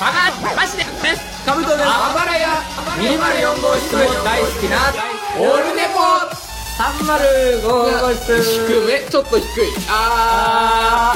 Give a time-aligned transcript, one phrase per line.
[0.00, 2.48] バカマジでですカブトですあばらや
[2.98, 4.92] 204号室も大好きな
[5.38, 6.44] オルネポ
[6.74, 9.44] 305号室低めちょっと低い。
[9.88, 11.14] あ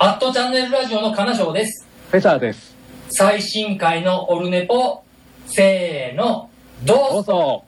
[0.00, 1.86] アットチャンネルラジオの金賞です。
[2.10, 2.74] フェザーです。
[3.10, 5.02] 最新回のオルネポ、
[5.46, 6.48] せーの、
[6.84, 7.64] どうぞうぞ。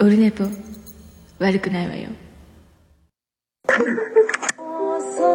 [0.00, 0.44] オルネポ。
[1.38, 2.08] 悪くないわよ
[3.66, 5.26] モンスト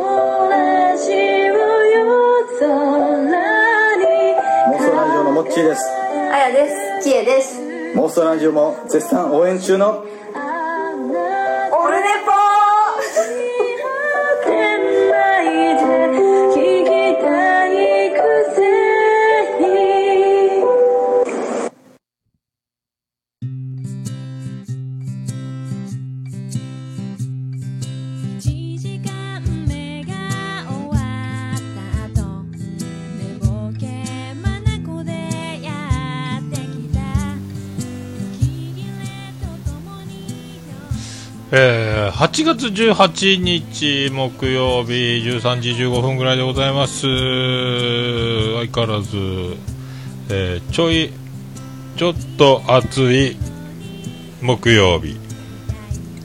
[4.95, 5.99] ラジオのモッチーです
[6.31, 6.69] あやで
[7.01, 7.09] す。
[7.09, 7.59] ちえです。
[7.95, 10.05] モンストラジオも絶賛応援中の
[41.51, 47.01] えー、8月18日木曜日13時15分ぐらいでございます。
[47.01, 49.17] 相変わらず、
[50.29, 51.11] えーちょい
[51.97, 53.35] ちょっと暑い
[54.43, 55.17] 木曜日。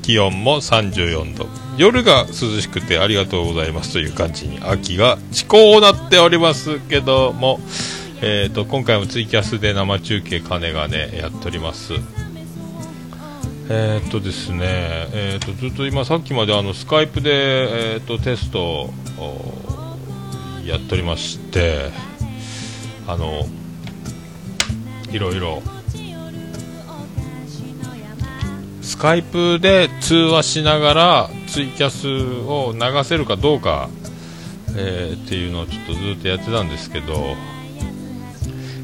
[0.02, 1.46] 気温も34度。
[1.78, 3.94] 夜が涼しくてありがとうございます。
[3.94, 7.60] という感じに秋が至高なっておりますけども、
[8.20, 11.94] えー、と今回もツイキャスで生中継鐘がねやっております。
[13.70, 14.58] えーっとですね、
[15.12, 18.90] えーっとずっと今さっきまであのスカイプで、えーっとテストを
[20.66, 21.90] やっておりまして
[23.06, 23.46] あの
[25.10, 25.62] いろいろ
[28.82, 33.88] スカイプで通話しながらツイキャスを流せるかどうか、
[34.76, 37.34] えーっていうのをちょっとずっとやってたんですけど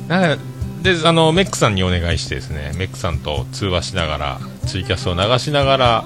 [0.09, 0.37] な
[0.83, 6.05] であのメックさんにお願いしてですねメックさんと通話しながらツイキャスを流しながら、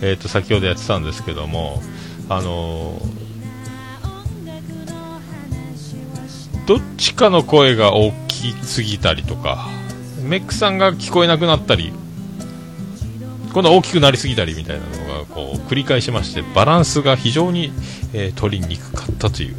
[0.00, 1.82] えー、と先ほどやってたんですけども
[2.28, 2.98] あの
[6.66, 9.68] どっちかの声が大きすぎたりとか
[10.22, 11.92] メックさんが聞こえなくなったり
[13.52, 17.72] 今度は大きくなりすぎたりみたいなのがこう繰り返しましてバランスが非常に、
[18.12, 19.56] えー取りにくかったという、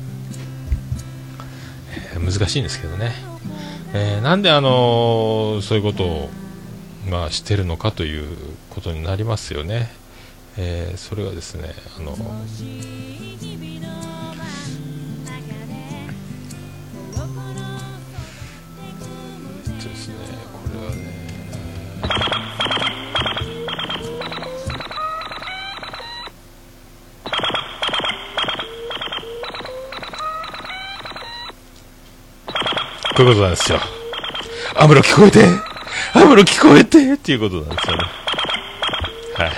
[2.13, 3.13] えー難しいんですけどね。
[3.93, 6.29] えーなんであのそういうことを、
[7.09, 8.37] まあ、してるのかという
[8.71, 9.89] ことになりますよね、
[10.57, 12.17] えーそれはですねあので
[19.95, 20.15] すね
[20.51, 21.15] これはね
[33.15, 33.79] こういうことなんですよ。
[34.75, 35.74] アムロ聞こえて
[36.15, 38.03] アムロ聞こえてっていうことなんですよね。
[39.35, 39.51] はい。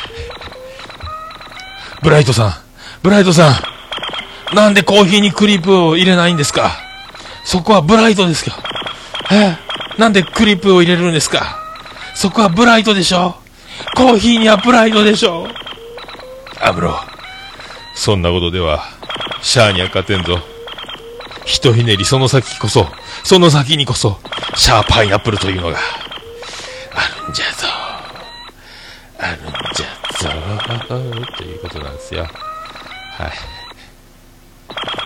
[2.02, 2.54] ブライトさん、
[3.04, 3.52] ブライトさ
[4.52, 6.72] ん、なんでコーヒーにクリープを入れないんですか？
[7.46, 8.56] そこはブライトですよ。
[9.32, 9.56] え？
[10.00, 11.60] なんでクリープを入れるんですか？
[12.16, 13.36] そこはブライトでしょ？
[13.96, 15.48] コーヒーにはブライトでしょ？
[16.60, 16.96] アムロ、
[17.94, 18.84] そんなことでは、
[19.42, 20.40] シャアには勝てんぞ。
[21.46, 22.88] ひとひねりその先こそ、
[23.24, 24.20] その先にこそ、
[24.56, 25.78] シャーパイナップルというのが、
[26.98, 27.68] あるんじゃぞ。
[29.20, 29.86] あるんじゃ
[30.18, 30.96] ぞ。
[31.38, 32.24] ということなんですよ。
[32.24, 33.32] はい。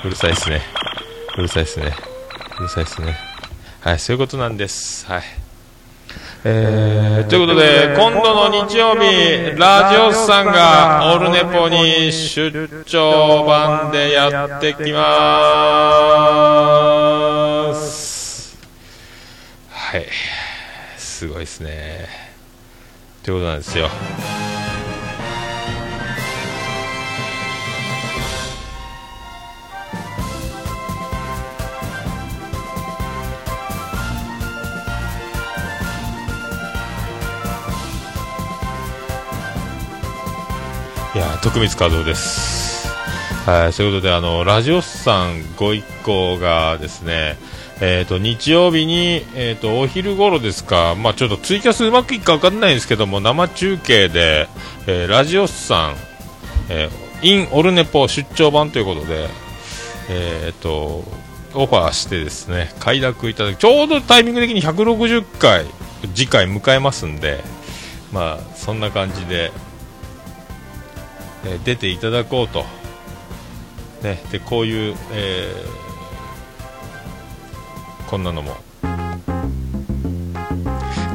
[0.05, 0.61] うるさいですね。
[1.37, 1.93] うるさいですね。
[2.59, 3.17] うるさいですね。
[3.81, 5.05] はい、そういうことなんです。
[5.05, 5.23] はい。
[6.43, 15.01] えー、ということで、今度の日曜日、ラジオスさんがオルネポに出張版でやってきま
[17.75, 18.57] す。
[19.69, 20.05] はい。
[21.21, 22.07] すごいですね。
[23.21, 23.85] ということなんですよ。
[41.13, 42.87] いや、徳光和夫です。
[43.45, 47.37] はい、そういうことで、あの、ラジオスさんご一行がですね、
[47.83, 54.47] えっ、と、日曜日に、えっ、と、お昼頃ですか、まあちょっとツイキャスうまくいくかわかんないんですけども、生中継で、
[54.85, 55.95] えーラジオスさん、
[56.69, 59.27] えー、インオルネポ出張版ということで、
[60.09, 61.03] えっ、と、
[61.55, 65.65] オファーしてですね、快諾いただき、ちょうどタイミング的に160回、
[66.13, 67.43] 次回迎えますんで、
[68.11, 69.51] まあ、そんな感じで、
[71.45, 72.63] えー出ていただこうと、
[74.03, 75.80] ね、でこういう、えー
[78.11, 78.57] こんなのも。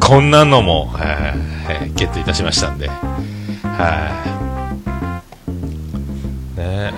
[0.00, 4.14] こんなのも、はいはいゲットいたしましたんで、は
[6.56, 6.94] い、ね。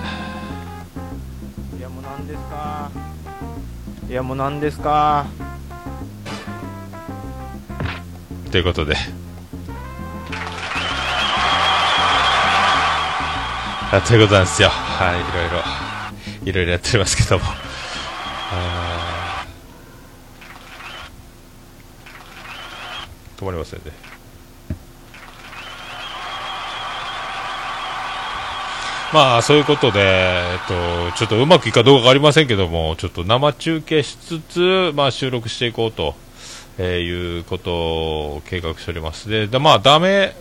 [1.77, 2.89] いやもう何ですか？
[4.09, 5.25] いやもう何ですか？
[8.51, 8.95] ということで。
[13.91, 14.69] あということなんですよ。
[14.69, 17.43] はい、いろいろ、いろいろやっておりますけども。
[23.39, 23.91] 止まりませんね。
[29.11, 36.15] まあ、そういうことで、えっと、ちょっとうまくいくかどうかわかりませんけども、ちょっと生中継しつつ、まあ、収録していこうと。
[36.79, 39.29] えーいうことを計画しております。
[39.29, 40.33] で、だまあ、ダメ、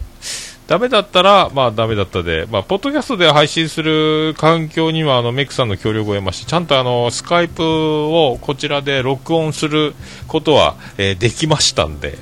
[0.68, 9.96] ダメだったら、まあ、ダメだったで、まあ、ポッドキャストで配信する環境には、あの、メックさんの協力を得まして、ちゃんとあの、スカイプをこちらで録音する
[10.28, 12.16] ことは、えーできましたんで、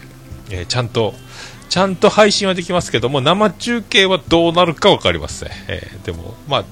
[0.50, 1.14] えーちゃんと、
[1.68, 5.50] ちゃんと配信はできますけども、生中継はどうなるかわかりません。
[5.68, 6.64] えーでも、まあ、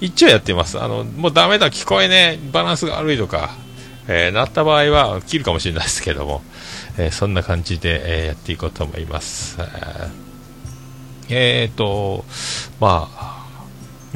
[0.00, 0.80] 一応やってます。
[0.80, 3.54] あの、もうダメだ、聞こえねえ、バランスが悪いとか、
[4.08, 6.42] えーなった場合は切るかもしれないですけども、
[6.98, 9.56] えーそんな感じで、えやっていこうと思います。
[9.58, 10.08] えー
[11.34, 12.24] えーと、
[12.80, 13.46] まあ、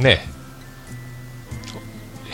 [0.02, 0.28] ね、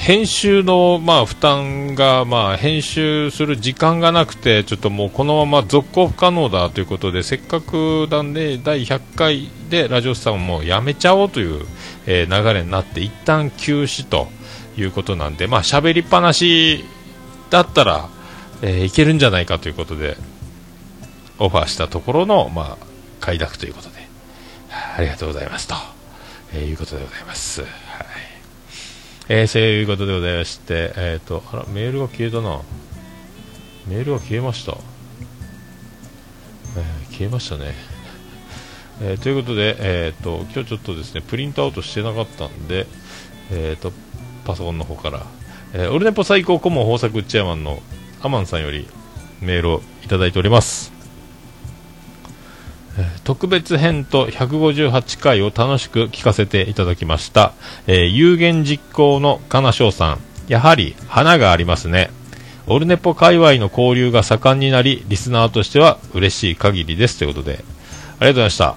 [0.02, 11.64] 編集の、まあ、負担が、まあ、編集する時間がなくて、ちょっともうこのまま続行不可能だということで、せっかくなんで、第100回でラジオスさんをもうやめちゃおうという、
[12.08, 14.26] え流れになって、一旦休止と
[14.76, 16.84] いうことなんで、まあ、喋りっぱなし
[17.50, 18.08] だったら、
[18.60, 20.16] えいけるんじゃないかということで、
[21.38, 22.86] オファーしたところの、まあ、
[23.20, 24.08] 快諾ということで、
[24.96, 25.76] ありがとうございますと、
[26.54, 27.62] えいうことでございます。
[29.28, 32.60] えー、そういうことでございまして、えっ、と、あら、メールが消えたな。
[33.86, 34.76] メールが消えました。
[36.76, 37.74] えー消えましたね。
[39.00, 42.86] えーということで、えっ、と、今日ちょっとですね、プリントアウトしてなかったんで、
[43.52, 43.92] えっ、と、
[44.44, 45.24] パソコンの方から、
[45.72, 47.80] えーオルネポ最高顧問豊作チェアマンの
[48.22, 48.88] アマンさんより
[49.40, 51.01] メールをいただいております。
[53.24, 57.52] 特別編と158回を楽しく聞かせていただきました、
[57.86, 60.20] えー有言実行の金賞さん。
[60.48, 62.10] やはり花がありますね。
[62.66, 67.18] オルネポ界隈の交流が盛んになりリスナーとしては嬉しい限りです。
[67.18, 67.52] ということで。
[67.54, 68.76] ありがとうございました。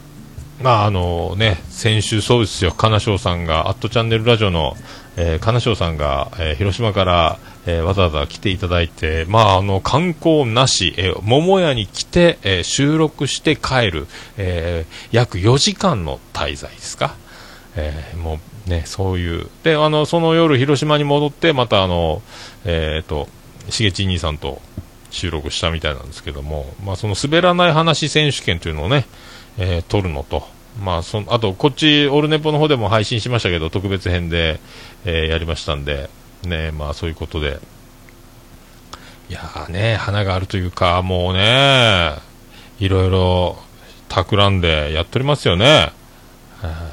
[0.62, 2.72] まああのね先週そうですよ。
[2.72, 4.76] 金賞さんがアットチャンネルラジオの、
[5.18, 14.08] えー、金賞さんが、えー広島から、えーわざわざ来ていただいてまああの観光なし、えー桃屋に来て、えー収録して帰る、
[14.38, 17.16] え約4時間の滞在ですか？
[17.76, 19.48] えもうね、そういう。
[19.64, 22.22] で、あの、その夜、広島に戻って、また、あの、
[22.64, 23.28] えっ、と、
[23.70, 24.60] しげち兄さんと
[25.12, 29.06] 収録したみたいなんですけども、まあ、その滑らない話選手権というのをね、
[29.60, 30.48] えー撮るのと、
[30.84, 34.60] まあ、その、あと、こっち、オルネポの方でも配信しましたけど、特別編で、
[35.06, 36.10] えやりましたんで、
[36.48, 37.60] ね、まあ、そういうことで、
[39.30, 42.14] いやーね、花があるというか、もうね、
[42.80, 43.58] いろいろ、
[44.10, 45.92] 企んでやっておりますよね。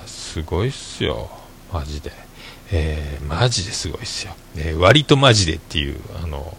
[0.06, 1.30] すごいっすよ、
[1.72, 2.12] マジで。
[2.74, 4.34] えーマジですごいっすよ。
[4.56, 6.56] えー割とマジでっていう、あの、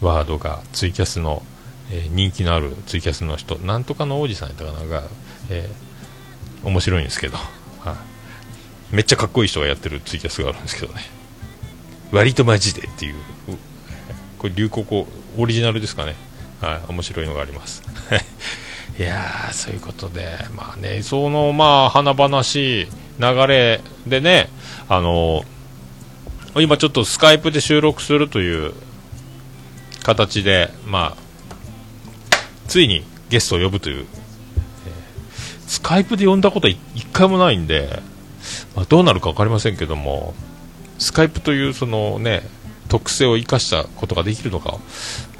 [0.00, 1.42] ワードがツイキャスの、
[1.90, 5.02] えー人気のあるツイキャスの人、なんとかの王子さんやったかなが、
[5.50, 7.36] えー面白いんですけど、
[7.80, 7.92] は
[8.92, 11.02] いめっちゃかっこいい人がやってるツイキャスがあるんですけどね。
[12.12, 13.14] 割とマジでっていう、
[14.38, 15.06] これ流行語、
[15.38, 16.14] オリジナルですかね。
[16.60, 17.82] はい、面白いのがあります。
[18.98, 22.86] いやー、そういうことで、まあね、その、まあ、華々しい
[23.18, 24.50] 流れでね、
[24.88, 25.44] あの
[26.56, 28.74] 今ちょっとスカイプで収録するという
[30.02, 32.36] 形で、まあ、
[32.68, 34.12] ついにゲストを呼ぶという、えー
[35.66, 38.02] スカイプで呼んだことは一回もないんで、
[38.76, 40.34] まあ、どうなるか分かりませんけども、
[41.02, 42.42] スカイプというそのね、
[42.88, 44.78] 特性を生かしたことができるのか、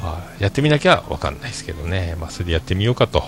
[0.01, 3.23] まあ、やってみなきゃ分かんないですけどね、まあ、それでやってみようかと。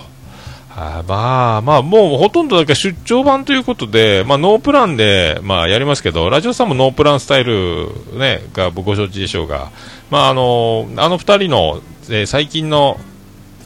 [0.77, 7.87] あまあ、まあ、もうほとんどだけ出張版ということで、まあ、ノープランで、まあ、やりますけど、ラジオさんもノープランスタイル、
[8.17, 9.71] ね、がご承知でしょうが、
[10.09, 12.99] まあ、あの、あの二人の、えー最近の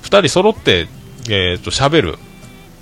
[0.03, 0.87] 二人揃って、
[1.29, 2.19] えっ、と、喋る。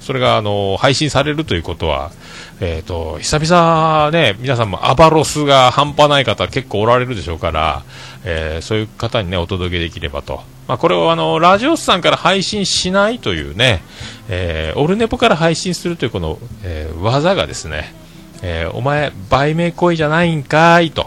[0.01, 2.11] それが、あの、配信されるということは、
[2.59, 7.83] えっ、と、久々ね、皆さんもアバロスが半端ない方結構おられるでしょうから、
[8.23, 10.41] えーそういう方にね、お届けできればと。
[10.67, 13.83] まあ、これをあの、ラジオスさんから配信しないというね、
[14.27, 17.93] えーオルネポから配信するというこの、えー技がですね、
[18.41, 21.05] えーお前、売名行為じゃないんかいと。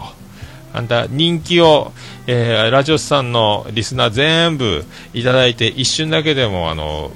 [0.73, 1.91] あんた、人気を、
[2.27, 7.11] えーラジオスさんのリスナー全部いただいて、一瞬だけでも、あの、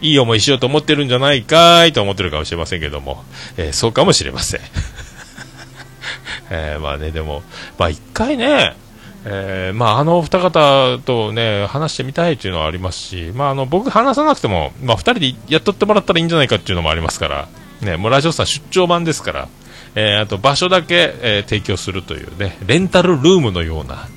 [0.00, 3.24] いい思いしようと思ってるんじゃないかいと思ってるかもしれませんけども、
[3.56, 4.60] えーそうかもしれません。
[6.50, 7.42] えーまあね、でも、
[7.78, 8.74] まあ一回ね、
[9.24, 17.48] えーまああのお二方とね、話してみたいというのはありますし、まああの僕話さなくても、まあ二人でやっとってもらったらいいんじゃないかっていうのもありますから、
[17.80, 19.48] ね、もうラジオさん出張版ですから、
[19.94, 24.08] えーあと場所だけ、えー提供するというね、レンタルルームのような、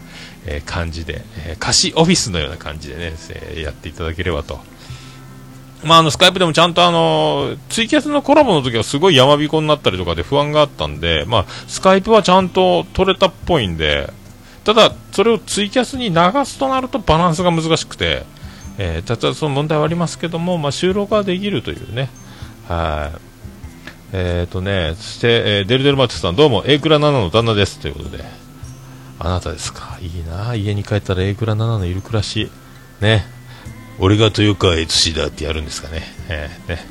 [0.45, 3.13] え感じで、えー貸しオフィスのような感じでね、
[3.55, 4.59] えやっていただければと。
[5.83, 14.11] まあ、あの、スカイプでもちゃんとあの、ツイキャスのコラボの時はすごい山彦になったりとかで不安があったんで、まあ、スカイプはちゃんと取れたっぽいんで、
[14.65, 18.23] ただ、それをツイキャスに流すとなるとバランスが難しくて、
[18.77, 22.09] えー、ただその問題はありますけども、まあ、収録はできるというね、
[22.67, 23.19] はい。
[24.11, 27.79] えーとね、そして、えーデルデルマッチさん、どうも、エイクラ7の旦那です。
[27.79, 28.23] ということで、
[29.19, 29.97] あなたですか。
[30.01, 32.49] いいな家に帰ったらエイクラ7のいる暮らし。
[33.01, 33.38] ね。
[33.99, 36.01] 俺が豊川悦司だってやるんですかね。
[36.29, 36.85] えーね。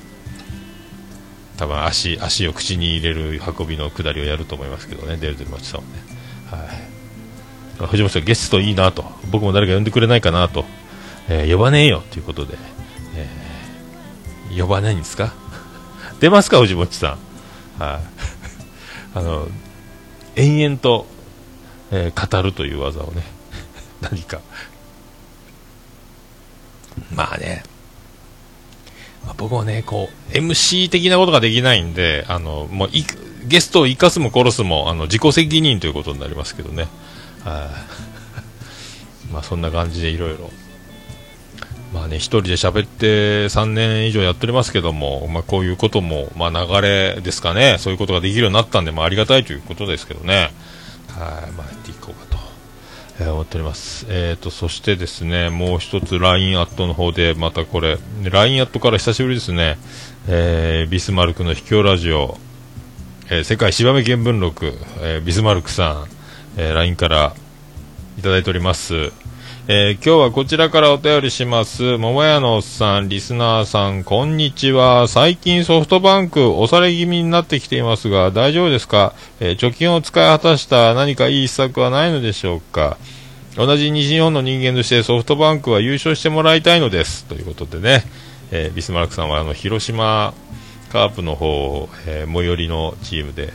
[1.56, 6.02] 多分足、足を口に入れる運びの下りをやると思いますけどね、デルデルマッチョさんもね。
[6.50, 7.86] はい。
[7.88, 9.04] 藤本さん、ゲストいいなと。
[9.30, 10.64] 僕も誰か呼んでくれないかなと。
[11.28, 12.56] えー呼ばねえよということで。
[13.16, 15.32] えー呼ばないんですか？
[16.20, 17.16] 出ますか、藤本さ
[17.78, 17.82] ん？
[17.82, 18.00] はい。
[19.18, 19.48] あの、
[20.36, 21.06] 延々と、
[21.90, 23.22] えー語るという技をね、
[24.00, 24.40] 何か。
[27.14, 27.62] まあね、
[29.24, 32.88] まあ僕もね、こう、MC 的なことができないんで、あの、もう、
[33.46, 36.88] ゲストを生かすも殺すも、あの、自己責任ということになりますけどね。
[37.44, 37.70] は
[39.30, 39.32] い。
[39.32, 40.50] まあそんな感じでいろいろ。
[41.92, 50.52] まあね、一人で喋って3年以上やっておりますけども、まあこういうことも、まあ流れですかね、そういうことができるようになったんで、まあありがたいということですけどね。
[51.08, 51.77] はい、まあ、
[53.20, 54.06] えー思っております。
[54.08, 59.78] えーと、そしてですね、もう一つ LINE アットの方で、またこれ、LINE アットから久しぶりですね、
[60.28, 62.38] えービスマルクの秘境ラジオ、
[63.30, 66.06] えー世界芝目見聞録、えービスマルクさん、
[66.56, 67.34] えー LINE から
[68.18, 69.12] いただいております。
[69.70, 71.98] えー今日はこちらからお便りします。
[71.98, 75.08] 桃屋のおっさん、リスナーさん、こんにちは。
[75.08, 82.96] 最近ソフトバンク、押され気味になってきていますが、大丈夫ですか、えー貯金を使い果たした何かいい施策はないのでしょうか？
[83.56, 87.26] 同じ西日本の人間としてソフトバンクは優勝してもらいたいのです。
[87.26, 88.04] ということでね、
[88.50, 90.32] えービスマルクさんはあの広島
[90.90, 93.52] カープの方、え最寄りのチームで、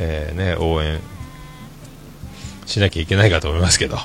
[0.00, 1.00] えね、応援
[2.66, 3.96] しなきゃいけないかと思いますけど。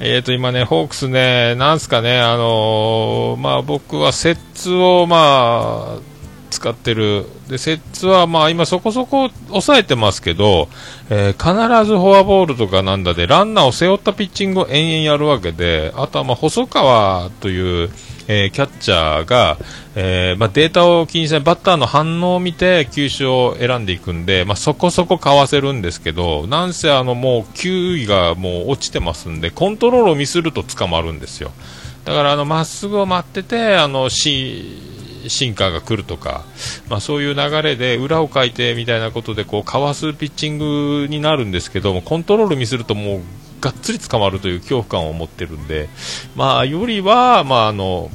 [0.00, 5.98] えーと、今ね、ホークスね、なんすかね、あのーまあ僕はセッツをまあ、
[6.50, 7.26] 使ってる。
[7.48, 10.68] で、セッツはまあ今そこそこ抑えてますけど、
[11.10, 17.90] えー必ずフォアボールとかなんだで、ランナーを背負ったピッチングを延々やるわけで、あとはまあ細川という、
[18.28, 19.56] えーキャッチャーが、
[19.96, 31.50] えーまあ、データを気にしないバッターの反応を見て球種を選んでいくんで、まあ、そこそこかわせるんですけどなんせあのもう球威がもう落ちてますんでコントロールをミスると捕まるんですよ。
[32.04, 34.88] だからあのまっすぐを待っててあのシ
[35.26, 36.44] シンカーが来るとか、
[36.88, 43.20] まあ、そういう流れで裏をかいてみたいなことでこうかわすピッチングになるんですけどもコントロールミスるともう
[43.60, 45.88] がっつり捕まるという恐怖感を持ってるんで、
[46.36, 48.10] まあ、よりは、まああの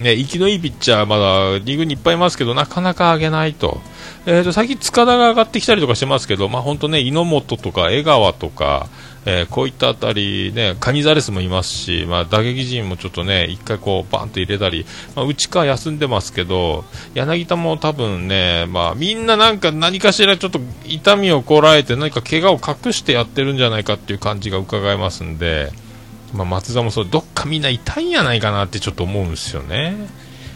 [0.00, 3.80] ね、生きのいいピッチャー、まだリーグにいっぱいいますけど、なかなか上げないと。
[4.26, 8.88] えーと、最近塚田が上がってきたりとかしてますけど、まあ本当ね、猪本とか江川とか、
[9.26, 14.84] えーこういったあたり、ね、カニザレスもいますし、まあ打撃陣もちょっとね、一回こう、バンと入れたり、
[15.14, 16.84] まあ内川休んでますけど、
[17.14, 25.70] 柳田も多分ね、まあみんななんか何かしらちょっと痛みをこらえて、何か怪我を隠してやってるんじゃないかっていう感じが伺えますんで、
[26.34, 29.94] まあ、松田もそうどっかみんな痛いんやないかなってちょっと思うんですよね。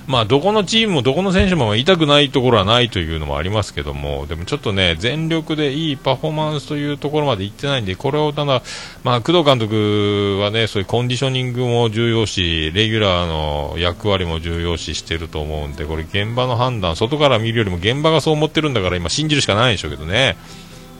[0.08, 8.62] まあ、どこのチームもどこの選手も痛くないところはないというのもありますけども、でもちょっとね、全力でいいパフォーマンスというところまでいってないんで、これをただ、
[9.04, 20.38] まあ、工藤監督はね、そういうコンディショニングも重要視、レギュラーの役割も重要視してると思うんで、これ現場の判断、外から見るよりも現場がそう思ってるんだから、今信じるしかないでしょうけどね。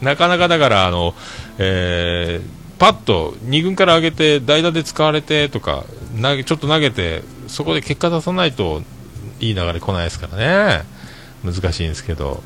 [0.03, 1.15] なかなかだから、あの、
[1.57, 5.83] えーパッと2軍から上げて代打で使われてとか
[6.21, 8.81] 投げちょっと投げてそこで結果出さないと
[9.39, 10.99] いい流れ来ないですからね
[11.43, 12.41] 難しいんですけど、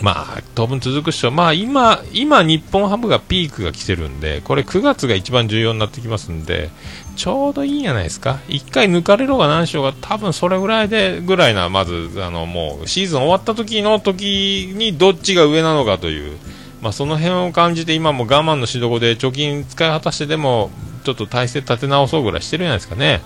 [0.00, 1.30] まあ、当分続くっしょ。
[1.30, 6.70] まあ、今、今、日本ハムがピークが来てるんで、これ9月が一番重要になってきますんで、
[7.16, 8.38] ちょうどいいんじゃないですか。
[8.48, 16.38] 一回抜かれろが何しようが、多分それぐらいで、ぐらいな、まず、あの、もう、シーズン終わった時の時にどっちが上なのかという、
[16.86, 20.70] まあ、その辺を感じて、今も我慢のしどこで貯金使い果たしてでも、
[21.02, 23.22] ちょっと体勢立て直そうぐらいしてるじゃないですかね。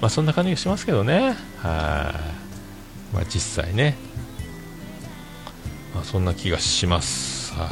[0.00, 1.34] まあ、そんな感じがしますけどね。
[1.58, 2.14] は
[3.12, 3.14] い。
[3.16, 3.96] まあ、実際ね。
[5.92, 7.52] まあ、そんな気がします。
[7.54, 7.68] はい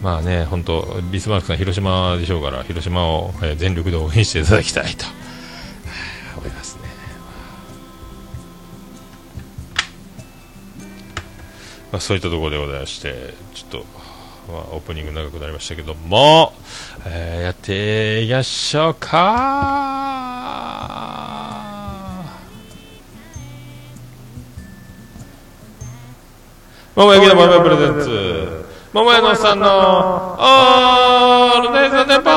[0.00, 5.04] まあね、本当、ビスマルクさん、広島でしょうから、広島を、え全力で応援していただきたいと、
[6.38, 6.71] 思います
[11.92, 13.84] まあ、そういったところでございまして、ちょっと、
[14.50, 16.54] まあ、オープニング長くなりましたけども、
[17.04, 20.32] えーやっていきましょうか。
[26.94, 32.30] 桃焼きの豆プレゼンツ桃屋のさんのオールデイズデポ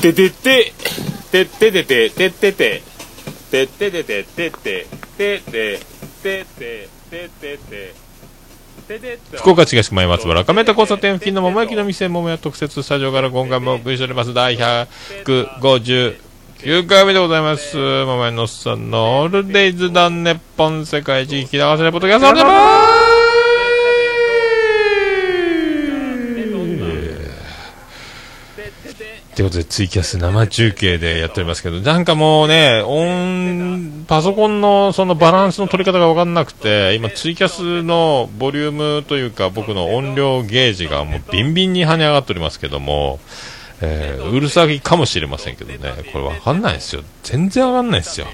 [0.00, 0.72] ててて
[1.32, 2.82] てててててててて
[3.50, 4.86] てててててて
[6.20, 6.44] てて
[7.10, 7.94] ててて
[9.38, 16.18] 福岡市東区前松原亀田交差点付近の桃焼きの店桃屋特設スタジオから今回もお送りしております第159
[16.86, 17.78] 回目でございます。
[17.78, 22.82] 桃屋のおっさんのオールデイズダンネッポン世界一聞き流せるポッドキャストでございま
[23.28, 23.31] す。
[29.34, 43.20] ということでツイキャス生中継でやっておりますけどなんかもうね音パソコンのそのバランスの取り方がわかんなくて今ツイキャスのボリュームというか僕の音量ゲージがもうビンビンに跳ね上がっておりますけども、
[43.80, 45.78] えーうるさぎかもしれませんけどね。
[46.12, 47.02] これわかんないですよ。
[47.22, 48.26] 全然分かんないですよ。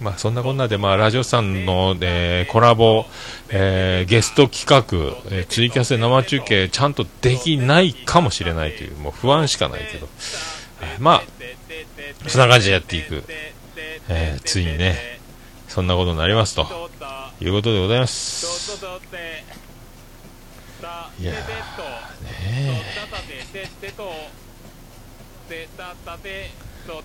[0.00, 3.06] まあそんなこんなで、まあ、ラジオさんの、えーコラボ、
[3.50, 4.82] えーゲスト企画、
[5.36, 10.08] えーツイキャスで生中継ちゃんとできないかもしれないというもう不安しかないけど、
[10.80, 11.22] えーまあ
[12.28, 13.24] そんな感じでやっていく、
[14.08, 15.20] えついにね
[15.68, 16.90] そんなことになりますと。
[17.40, 18.46] いうことでございます。
[21.18, 21.36] いやー
[22.24, 22.82] ね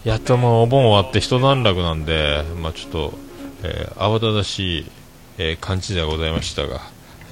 [0.03, 3.13] やっともうお盆終わって一段落なんで、まあ、ちょっと、
[3.63, 4.91] えー慌ただしい、
[5.38, 6.81] えー感じではございましたが、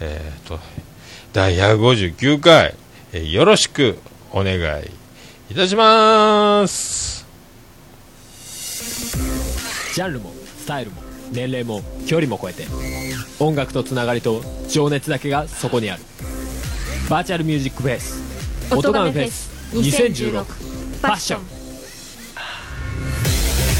[0.01, 0.59] えー、と
[1.33, 2.75] 第159回、
[3.13, 3.97] えーよろしく
[4.31, 4.61] お願い
[5.49, 7.25] いたします。
[9.93, 11.01] ジャンルもスタイルも
[11.31, 12.65] 年齢も距離も超えて
[13.39, 16.03] 音楽とつながりと情熱だけがそこにある。
[17.09, 18.19] バーチャルミュージックフェス
[18.75, 21.41] 音ガメフェス2016パッション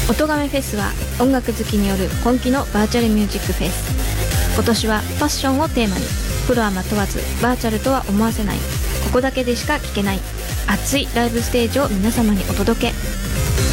[0.08, 4.54] 音亀フェスは音楽好きによる本気のバーチャルミュージックフェス。
[4.54, 6.04] 今年はファッションをテーマに。
[6.46, 8.56] プロアマ問わずバーチャルとは思わせない。
[8.56, 10.20] ここだけでしか聞けない。
[10.68, 12.92] 熱いライブステージを皆様にお届け。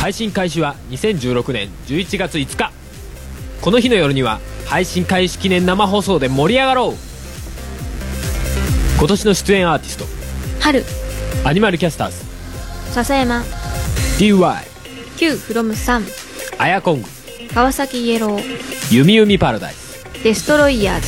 [0.02, 2.72] 配信開始は2016年11月5日。
[3.62, 6.94] この日の夜には配信開始記念生放送で盛り上がろう。
[8.98, 10.06] 今年の出演アーティスト。
[10.60, 10.84] 春。
[11.46, 12.33] アニマルキャスターズ
[12.94, 13.44] 笹山。
[14.20, 14.64] DY
[15.18, 16.04] Q from サン
[16.60, 17.08] アヤコング
[17.52, 21.08] 川崎イエローユミユミパラダイスデストロイヤーズ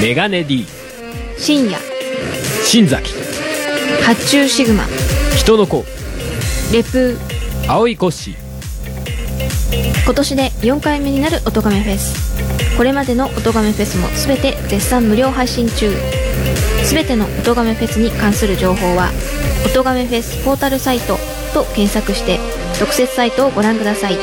[0.00, 0.64] メガネ D
[1.36, 1.78] 深夜
[2.64, 3.12] 新崎
[4.04, 4.84] 発注シグマ。
[5.36, 5.84] 人の子
[6.72, 7.18] レプ。
[7.18, 8.36] ー青いコッシー
[10.04, 12.76] 今年で4回目になる音亀フェス。
[12.76, 15.90] これまでの音亀フェスも全て絶賛無料配信中
[16.88, 19.10] 全ての音亀フェスに関する情報は
[19.66, 21.18] 「音亀フェスポータルサイト」
[21.52, 22.38] と検索して
[22.78, 24.18] 特設サイトをご覧ください。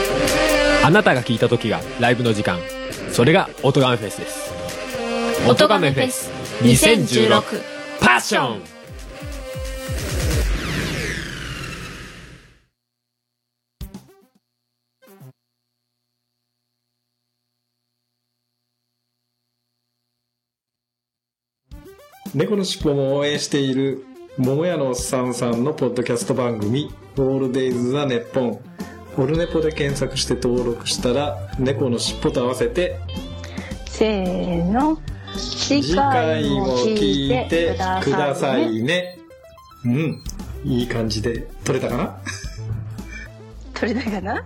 [0.84, 2.60] あなたが聞いた時がライブの時間。
[3.12, 4.52] それが音ガメフェスです。
[5.48, 7.62] 音亀フェス2016
[8.00, 8.73] パッション
[22.34, 24.06] 猫のしっぽも応援している
[24.38, 28.60] 桃屋のおっさんさんのポッドキャスト番組「オールデイズ・ザ・ネッポン」
[29.16, 32.98] オルネポで検索して登録したら猫のしっぽと合わせて
[33.86, 34.98] せーの
[35.38, 39.20] 次次回も聞いてくださいね。
[39.86, 40.24] うん。
[40.66, 42.18] いい感じで撮れたかな？
[43.74, 44.44] 取れたかな？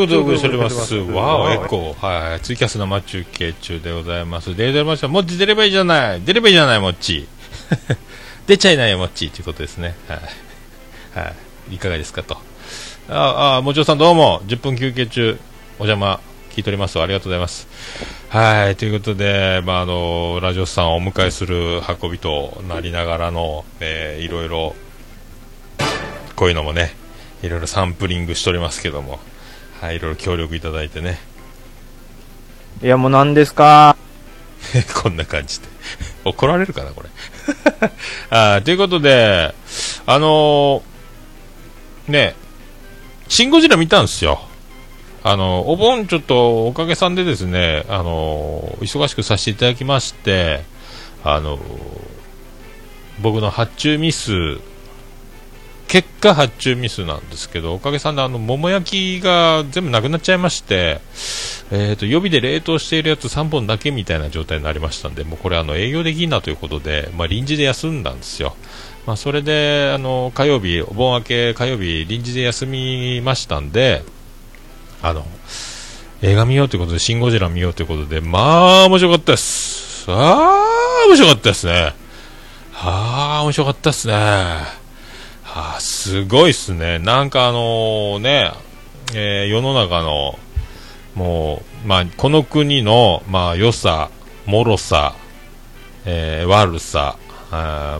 [0.00, 0.94] ということでお送りしております。
[0.94, 2.30] わお、エコー。
[2.30, 2.40] はい。
[2.40, 4.56] ツイキャス生中継中でございます。
[4.56, 5.08] で、出ました。
[5.08, 6.22] もっち出ればいいじゃない。
[6.22, 7.26] 出ればいいじゃない、もっち。
[8.46, 9.30] 出ちゃいないよ、もっち。
[9.30, 9.94] ということですね。
[10.08, 10.20] はい。
[11.26, 11.32] は
[11.70, 11.74] い。
[11.74, 12.38] いかがですかと。
[13.08, 14.40] ああ、もちろさんどうも。
[14.46, 15.38] 10分休憩中、
[15.78, 17.00] お邪魔、聞いております。
[17.00, 17.68] ありがとうございます。
[18.28, 18.76] はい。
[18.76, 24.74] ということで、まあ、あの、ラジオスさんをお迎えする運びとなりながらの、えーいろいろ、
[26.36, 26.94] こういうのもね、
[27.42, 29.18] いろいろサンプリングしておりますけども、
[29.80, 31.18] はい、いろいろ協力いただいてね、
[32.82, 33.96] いや、もう何ですか？
[35.02, 35.66] こんな感じで。
[36.24, 37.08] 怒られるかな、これ。
[38.30, 39.54] あーということで、
[40.06, 42.34] あのーね、
[43.28, 44.40] シン・ゴジラ見たんですよ。
[45.22, 50.62] あの、お盆ちょっとおかげさんでですね、あのー忙しくさせていただきまして、
[51.24, 51.60] あのー
[53.20, 54.58] 僕の発注ミス、
[55.90, 61.00] 結果発注ミスなんですけど、おかげさんであの、桃焼きが全部なくなっちゃいまして、
[61.72, 68.54] えー、と予備で冷凍しているやつ3本だけみたいな状態になりましたんで、もうこれあの営業できんなということで、まあ、臨時で休んだんですよ。
[69.04, 74.04] まあ、それであの火曜日、お盆明け火曜日、臨時で休みましたんで、
[75.02, 75.26] あの
[76.22, 80.04] 映画見ようということで、シン・ゴジラ見ようということで、まあ面白かったです。
[80.08, 81.94] ああ、面白かったですね。
[82.74, 84.79] ああ、面白かったですね。
[85.52, 86.98] あすごいっすね。
[86.98, 88.52] なんかあのね、
[89.14, 90.38] えー世の中の、
[91.14, 94.10] もう、まあ、この国の、まあ、良さ、
[94.46, 95.14] 脆さ、
[96.06, 97.16] えー悪さ、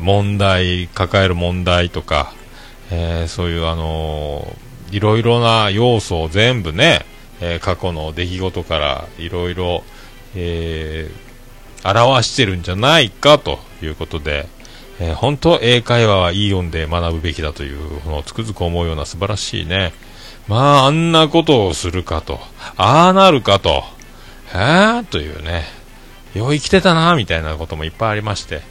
[0.01, 2.33] 問題、抱える問題とか、
[2.91, 7.05] えーそういう、あのーいろいろな要素を全部ね、
[7.41, 9.83] えー過去の出来事からいろいろ、
[10.37, 11.31] えー
[11.83, 14.47] 表してるんじゃないかということで、
[15.01, 19.93] えー本当英会話はいい音で学ぶべきだというのをつくづく思うような素晴らしいね。
[20.47, 22.39] まあ、あんなことをするかと。
[22.77, 23.83] ああなるかと。
[24.53, 25.65] えーというね。
[26.35, 28.63] よう生きてたな、みたいなこともいっぱいありまして。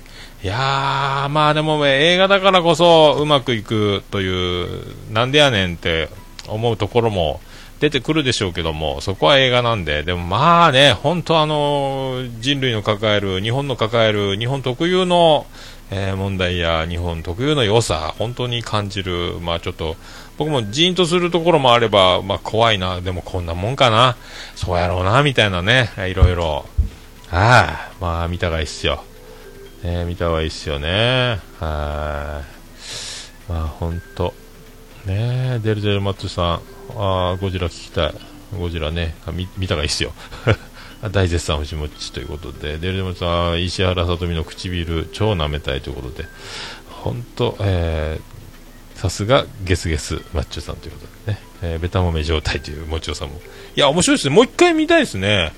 [0.44, 6.10] いやー、まあでも映画だからこそうまくいくという、なんでやねんって
[6.48, 7.42] 思うところも
[7.80, 15.48] 出てくるでしょうけども、そこは映画なんで、でもまあね、本当あの、人類の抱える、日本の抱える、日本特有の、
[15.92, 19.96] えー問題や日本特有の良さ、本当に感じる、まあちょっと、
[20.38, 24.18] 僕もジーンとするところもあれば、まあ怖いな、でもこんなもんかな、
[24.56, 26.66] そうやろうな、みたいなね、いろいろ、
[27.32, 29.04] ああ、まあ見たがいいっすよ。
[29.84, 31.40] えー見た方がいいっすよね。
[31.60, 32.44] は
[33.48, 33.52] い。
[33.52, 34.34] まあ本当
[35.06, 36.46] ねえ、デルデルマッツさん、
[36.98, 38.14] ああ、ゴジラ聞きたい。
[38.58, 40.14] ゴジラね、あ見見たがいいっすよ。
[41.12, 46.28] 大絶賛藤もちということで、デルデルマッツさん、石原さとみの唇、超舐めたいということで、
[46.90, 53.40] 本当、えー、さすがゲスゲスマッチョさんということでね、えーベタもめ状態というもちろさんも。
[53.76, 54.36] いや、面白いですね。
[54.36, 55.54] もう一回見たいですね。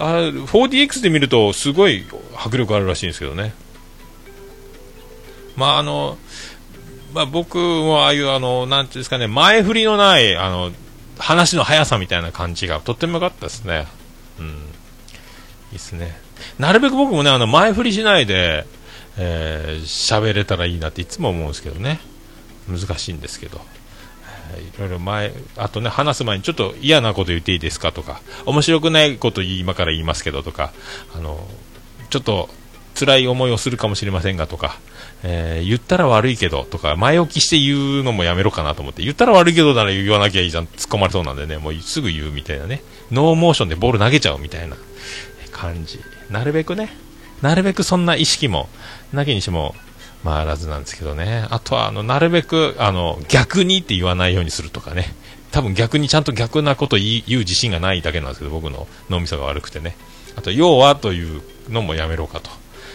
[0.00, 3.54] あ 4DX で見るとすごい迫力あるらしいんですけどね。
[5.54, 6.18] まああの、
[7.12, 10.72] まあ僕もああいうあの、なんていうんですかね、前振りのない、あの、
[11.18, 13.86] 話の速さみたいな感じがとっても良かったですね。
[14.38, 14.46] うん。
[14.46, 16.16] いいですね。
[16.58, 18.66] なるべく僕もね、あの、前振りしないで、
[19.18, 22.00] えー喋れたらいいなっていつも思うんですけどね。
[22.68, 23.60] 難しいんですけど。
[24.58, 30.72] いろいろ前、あとね、話す前にちょっと嫌なこと言っていいですかとか、面白くないこと今から言いますけどとか、
[31.14, 31.46] あの、
[32.10, 32.48] ちょっと
[32.98, 34.78] 辛い思いをするかもしれませんがとか、
[35.22, 44.76] えー言ったら悪いけどとか、前置きして言うのもやめろかなと思って、言ったら悪いけどなら言わなきゃいいじゃん、突っ込まれそうなんでね、もうすぐ言うみたいなね、ノーモーションでボール投げちゃうみたいな
[45.52, 46.00] 感じ。
[46.30, 46.96] なるべくね、
[47.42, 48.68] なるべくそんな意識も、
[49.12, 49.74] なきにしも、
[50.24, 51.46] まあ、あらずなんですけどね。
[51.50, 55.14] あとは、あの、なるべく、あの、逆にって言わないようにするとかね。
[55.50, 59.96] 多分逆にちゃんと逆なこと言言う自信がないだけなんですけど、僕の脳みそが悪くてね。
[60.36, 62.50] あと、要はというのもやめろかと。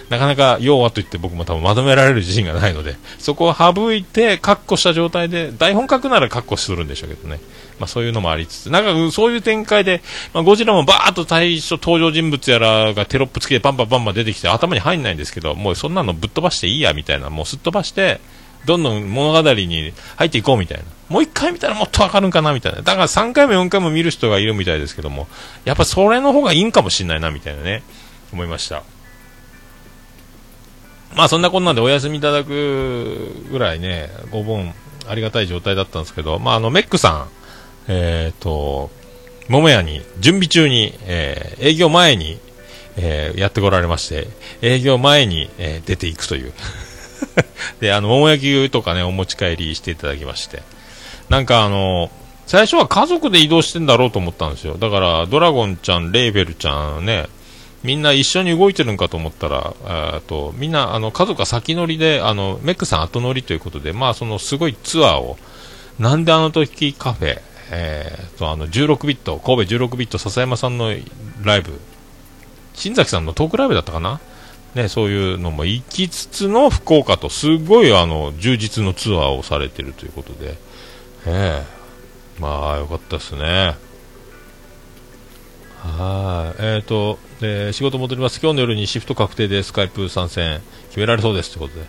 [0.09, 7.39] なかなか要はと言って僕も多分まとめられる自信がないので、そこを省いて、カッコした状態で、台本書くならカッコするんでしょうけどね。
[7.79, 10.01] まあそういうのもありつつ、なんかそういう展開で、
[10.33, 18.21] まあゴジラもバーッと最初登場人物やらがテロップ付きでバンバンバンバン出てきて頭に入んないんですけど、もうそんなのぶっ飛ばしていいやみたいな、もうすっ飛ばして、
[18.65, 20.83] どんどん物語に入っていこうみたいな。
[21.09, 22.81] もう一回見たらもっとわかるんかなみたいな。
[22.81, 25.27] だから3回も4回も見る人がいるみたいですけども、
[25.63, 27.83] やっぱそれの方がいいんかもしれないなみたいなね、
[28.33, 28.83] 思いました。
[31.15, 34.73] まあそんなこんなんでお休みいただくぐらいね、お盆
[35.07, 37.27] ありがたい状態だったんですけど、まああのメックさ
[37.87, 38.91] ん、えっ、と、
[39.47, 42.39] 桃屋に準備中に、えー営業前に、
[42.97, 44.27] えーやってこられまして、
[44.61, 46.53] 営業前に、えー出ていくという。
[47.79, 50.61] で、あの、桃焼きとかね、お持ち帰りしていただきまして。
[51.29, 52.11] なんかあの、
[52.45, 54.77] 最初は家族で移動してんだろうと思ったんですよ。
[54.77, 57.27] だから、ドラゴンちゃん、レーベルちゃんね、
[57.87, 65.37] みんな一緒に動いてるんかと思ったら、えーとみんなあの家族は先乗りで、あのメックさん後乗りということで、まあ、そのすごいツアーを、
[65.97, 67.39] なんであの時カフェ、
[67.71, 70.91] えーとあの16ビット、神戸16ビット笹山さんの
[71.43, 71.79] ライブ、
[72.73, 74.19] 新崎さんのトークライブだったかな、
[74.75, 80.57] ね、そういうのも行きつつの福岡と、すごいあの充実のツアーをされてるということで、
[81.25, 83.86] ええまあ、よかったですね。
[85.87, 86.61] はい。
[86.61, 88.39] えっ、と、で、仕事戻ります。
[88.41, 91.85] 今日の夜にシフト確定でスカイプ参戦決められそうですということで。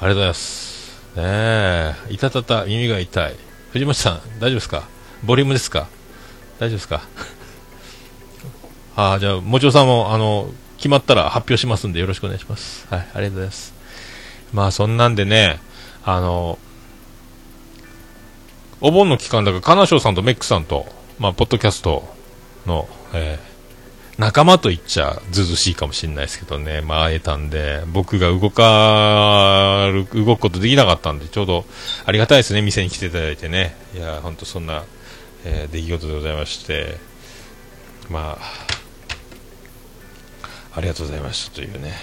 [0.00, 0.90] ありがとうございます。
[1.16, 3.36] ねえ、いたたた、耳が痛い。
[3.72, 4.88] 藤本さん、大丈夫ですか？
[5.22, 5.86] ボリュームですか？
[6.58, 7.02] 大丈夫ですか？
[8.96, 12.86] ああ、じゃあ、もちろさんも、あの、決まったら発表しますんでよろしくお願いします。
[12.90, 13.74] はい、ありがとうございます。
[14.52, 15.60] まあ、そんなんでね、
[16.04, 16.58] あの、
[18.80, 20.86] お盆の期間だから、金賞さんとメックさんと、
[21.18, 22.08] まあ、ポッドキャスト
[22.66, 23.50] の、えー
[24.20, 31.64] 仲間と言っちゃずうずしいかもしれないですけどね、まあ、会えたんで、僕が動かる、動くことできなかったんで、ちょうど
[32.04, 33.74] ありがたいですね、店に来ていただいてね。
[33.94, 34.84] いや、本当そんな、
[35.46, 36.98] えー出来事でございまして、
[38.10, 38.44] まあ、
[40.76, 41.94] ありがとうございましたというね。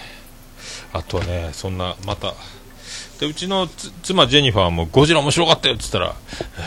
[0.93, 2.33] あとはね、そんな、また、
[3.19, 3.67] でうちの
[4.01, 6.15] 妻ジェニファーもゴジラ面白かったよって言ったら、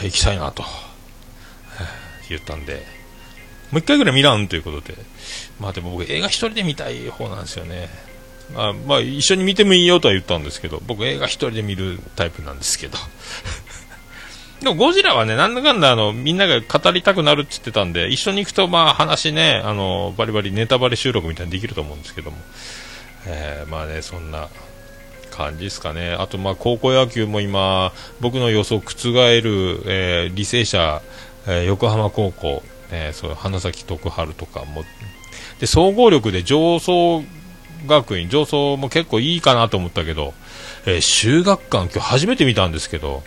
[0.04, 0.62] 行きたいなと、
[2.28, 2.99] 言ったんで、
[3.70, 4.94] もう一回ぐらい見らんということで、
[5.58, 7.88] まあでも僕映画一人で見たい方なんですよね。
[8.56, 12.98] あ、まあ一緒に見てもいいよとは言ったんですけど、僕映画一人で見るタイプなんですけど。
[14.60, 22.36] でもゴジラはね、なんだかんだあの、みんなが語りたくなるって言ってたんで、一緒に行くとまあ話ね、あの、バリバリネタバレ収録みたいにできると思うんですけども。
[23.26, 24.48] えーまあね、そんな
[25.30, 26.12] 感じですかね。
[26.12, 31.02] あとまあ高校野球も今、僕の予想を覆る、えー履正社、
[31.46, 34.84] えー横浜高校、えーそう花咲徳栄とかも、
[35.58, 37.22] で、総合力で上層
[37.86, 40.34] 学院、上層も結構いいかなと思ったけど、
[40.86, 43.22] えー修学館、今日初めて見たんですけど、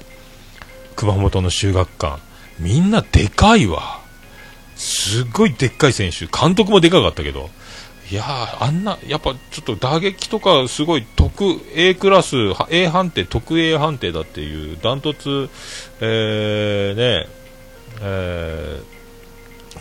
[0.95, 2.21] 熊本の修学館、
[2.59, 4.01] みんなでかいわ。
[4.75, 7.49] すっごいでっかい選手、監督もでかかったけど、
[8.11, 8.23] いや、
[8.59, 12.35] あんな、やっぱちょっと打撃とかすごい特 A クラス、
[12.69, 15.49] A 判定、特 A 判定だっていう、ダントツ、
[16.01, 17.27] えー、ね、
[18.01, 18.92] えー、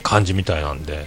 [0.02, 1.06] 感じみたいなんで、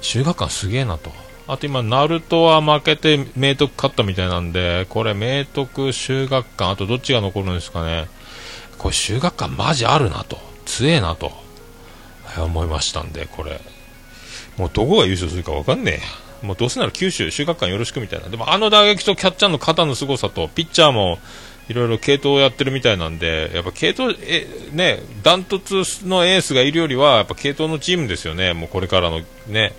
[0.00, 1.10] 修学館すげえなと。
[1.48, 8.08] あと今、ナルトは負けて明徳勝ったみたいなんで、これ明徳、修学館、あとどっちが残るんですかね。
[8.78, 10.38] これ修学館マジあるなと。
[10.64, 11.32] 強えなと。
[12.38, 13.60] 思いましたんで、これ。
[14.56, 16.00] もうどこが優勝するか分かんね
[16.42, 16.46] え。
[16.46, 18.28] もうどうせなら九州、修学館よろしくみたいな。
[18.28, 21.18] でもあの打撃とキャッチャーの肩の凄さと、ピッチャーも
[21.68, 28.52] いろいろ系統をやってるみたいなんで、やっぱ系統、え、ね、ダントツのエースがいるよりは、やっぱ系統のチームですよね。
[28.52, 29.72] もうこれからのね、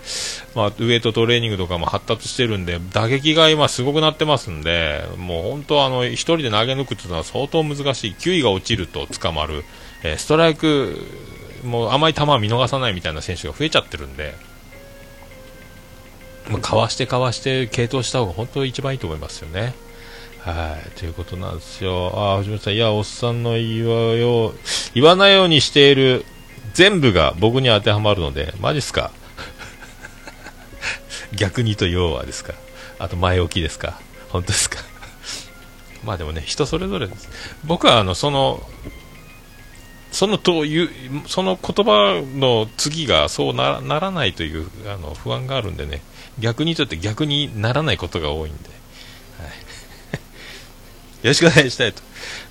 [0.54, 8.14] まあ、ウエイトトレーニングとかも発達してるんで、打撃が今すごくなってますんで、もう本当あの、一人で投げ抜くっていうのは相当難しい。
[8.16, 9.64] 球威が落ちると捕まる。
[10.04, 10.98] えーストライク、
[11.64, 14.36] もう甘い球は見逃さないみたいな選手が増えちゃってるんで、
[16.50, 19.74] まあ、かわしてかわして継投した方が本当一番いいと思いますよね。
[20.48, 22.14] はい、ということなんですよ。
[22.16, 24.54] ああ、藤本さん、いや、おっさんの言わよう、
[24.94, 26.26] 言わないようにしている
[26.74, 29.12] 全部が僕に当てはまるので、マジっすか？
[31.36, 32.54] 逆にと要はですか？
[32.98, 34.00] あと前置きですか？
[34.30, 34.80] 本当ですか？
[36.06, 37.30] まあでもね、人それぞれです。
[37.66, 38.66] 僕はあの、その、
[40.14, 40.90] そのという
[41.28, 46.02] その言葉の次がそうならないというあの不安があるんでね。
[46.40, 48.70] 逆にとって逆にならないことが多いんで、
[51.24, 52.02] よろしくお願いしたいと。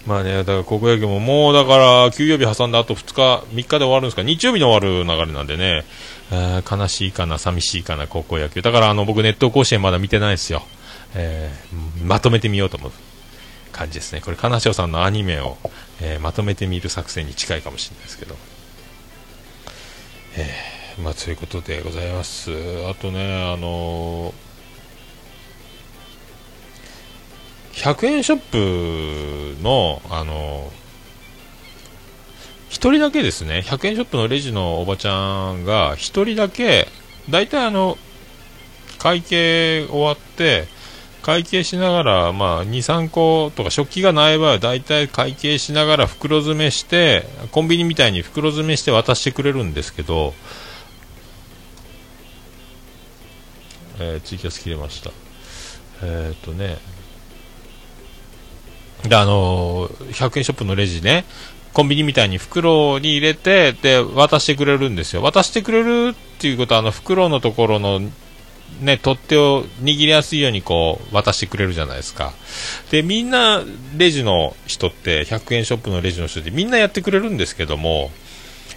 [0.06, 4.22] まあねだから高校野球ももうだから休養日挟んだあと2日3日で終わるんですか？
[4.22, 5.84] 日曜日に終わる流れなんでね。
[6.30, 8.62] あー悲しいかな寂しいかな高校野球。
[8.62, 10.62] だからあの僕ネット甲子園まだ見てないですよ、
[11.14, 12.92] えーまとめてみようと思う
[13.72, 14.20] 感じですね。
[14.20, 15.56] これ金城さんのアニメを、
[16.00, 18.36] えーまとめてみる作戦に近いかもしれないですけど、
[20.36, 22.50] えーまあそういうことでございます。
[22.90, 24.45] あとねあのー
[27.76, 30.70] 100円ショップのあの
[32.70, 33.62] 1人だけですね。
[33.64, 36.88] 100円ショップのレジのおばちゃんが1人だけ
[37.28, 37.96] 大体あの
[38.98, 40.68] 会計終わって
[41.22, 50.34] 会計しながら、まあ、2、3個とか食器がない場合は大体会計しながら袋詰めしてコンビニみたいに袋詰めして渡してくれるんですけど、
[53.98, 55.10] えーツイキャス切れました。
[56.02, 56.78] えっ、とね
[59.08, 61.24] であの100円ショップのレジね
[61.76, 65.20] コンビニみたいに袋に入れて、で、渡してくれるんですよ。
[65.20, 68.00] 渡してくれるっていうことは、あの、袋のところの、
[68.80, 72.32] ね、取っ手を握りやすいようにこう、渡してくれるじゃないですか。
[72.90, 73.62] で、みんな、
[73.94, 78.10] レジの人って、100円ショップのレジの人ってみんなやってくれるんですけども、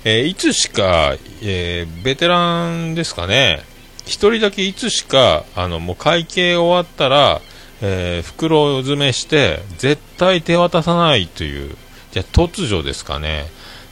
[0.03, 3.63] えーいつしか、えーベテランですかね、
[4.05, 7.39] 一人だけいつしか、あの、もう会計終わったら、
[7.81, 11.75] えー袋詰めして、絶対手渡さないという、
[12.11, 13.45] じゃあ突如ですかね、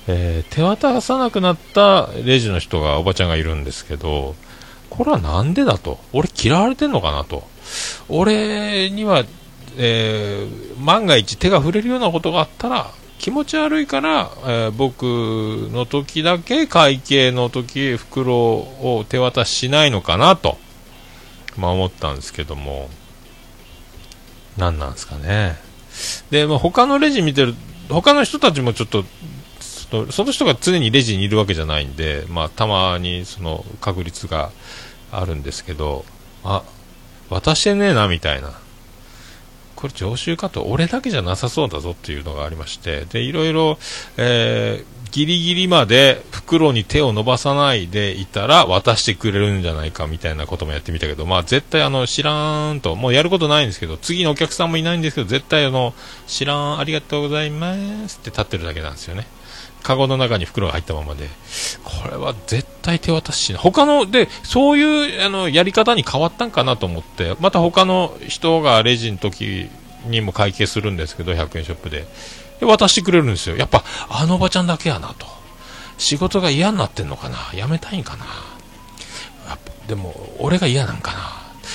[0.08, 4.36] えー手渡さなくなったレジの人が、おばちゃんがいるんですけど、
[4.90, 6.00] これはなんでだと？
[6.14, 7.48] 俺嫌われてんのかなと。
[8.10, 9.24] 俺には、
[9.78, 15.04] えー万が一手が触れるようなことがあったら、気持ち悪いから、えー僕
[15.74, 20.58] の時だけ会計の時袋を手渡ししないのかなと、
[21.58, 22.90] まあ思ったんですけども、
[24.58, 25.58] 何なんですかね。
[26.30, 27.56] で、まあ、他のレジ見てる、
[27.90, 29.04] 他の人たちもちょっと、
[30.12, 34.52] その人が常にレジにいるわけじゃないんで、まあ、たまにその確率が
[35.12, 36.04] あるんですけど、
[36.44, 36.64] あ、
[37.30, 38.54] 渡してねえな、みたいな。
[39.76, 43.78] これ常習かと、俺だけじゃなさそうだぞっていうのがありまして、で、いろいろ、
[44.18, 55.96] えーギリギリまで袋に手を伸ばさないでいたら渡してくれるんじゃないかみたいなこともやってみたけど、まあ絶対あの知らんと、もうやることないんですけど、次のお客さんもいないんですけど、絶対あの、
[56.28, 57.74] 知らん、ありがとうございま
[58.08, 59.26] すって立ってるだけなんですよね。
[59.82, 61.28] カゴの中に袋が入ったままで、
[61.84, 63.62] これは絶対手渡ししない。
[63.62, 69.68] 他の、で、そういう、あの、やり方に変わったんかなと思って、また他の人がレジの時
[70.06, 72.06] にも会計するんですけど、100円ショップで。
[72.60, 73.56] で、渡してくれるんですよ。
[73.58, 75.28] やっぱ、あのおばちゃんだけやなと。
[75.98, 77.38] 仕事が嫌になってんのかな？
[77.54, 78.26] 辞めたいんかな？
[79.88, 81.20] でも、俺が嫌なんかな？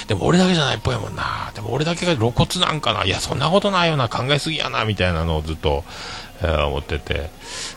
[0.06, 1.50] でも俺だけじゃないっぽいもんな。
[1.54, 3.04] でも俺だけが露骨なんかな？
[3.04, 4.08] いや、そんなことないよな。
[4.08, 4.84] 考えすぎやな。
[4.84, 5.84] みたいなのをずっと、
[6.40, 7.30] えー思ってて。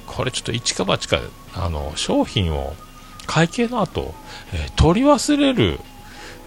[0.07, 1.19] これちょっと一か八か、
[1.55, 2.75] あの、商品を
[3.27, 4.13] 会計の後、
[4.53, 5.79] えー取り忘れる、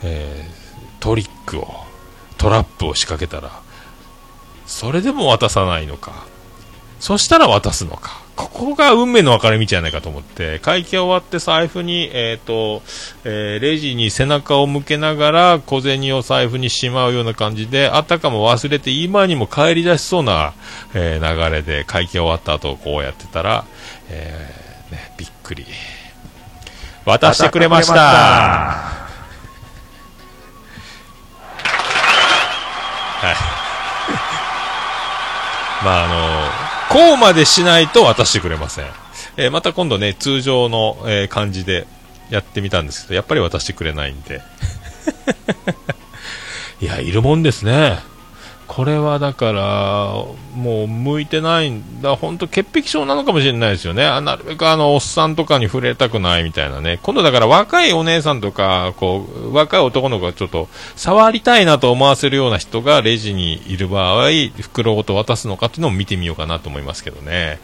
[0.03, 1.85] えートリックを、
[2.39, 3.63] トラップを仕掛けたら、
[4.67, 6.27] それでも渡さないのか。
[7.01, 8.29] そしたら渡すのか。
[8.39, 12.83] ここが運命の分かれ道じゃないかと思って、会計終わって財布に、えっ、と、
[13.25, 20.55] えーレジに背中を向けながら小銭を財布にしまうような感じで、あたかも忘れて今にも帰り出しそうな、
[20.95, 23.65] えー流れで会計終わった後こうやってたら、
[24.09, 25.67] えーね、びっくり。
[27.05, 27.95] 渡してくれました。
[27.95, 28.01] は
[33.33, 33.35] い。
[35.85, 38.87] まああの、こうまでしないと渡してくれません。
[39.37, 41.87] えーまた今度ね、通常の、えー感じで
[42.31, 44.41] やってみたんですけど、やっぱり渡してくれないんで。
[46.81, 47.99] いや、いるもんですね。
[48.69, 50.13] これはだから、
[50.55, 54.05] もう向いてないんだ、本当潔癖症なのかもしれないですよね。
[54.05, 57.01] あなるべくあの、おっさんとかに触れたくないみたいなね。
[57.03, 64.29] 今度だから若いお姉さんとか、こう、若い男の子がちょっと、触りたいなと思わせるような人がレジにいる場合、
[64.61, 67.59] 袋ごと渡すのかっていうのも見てみようかなと思いますけどね。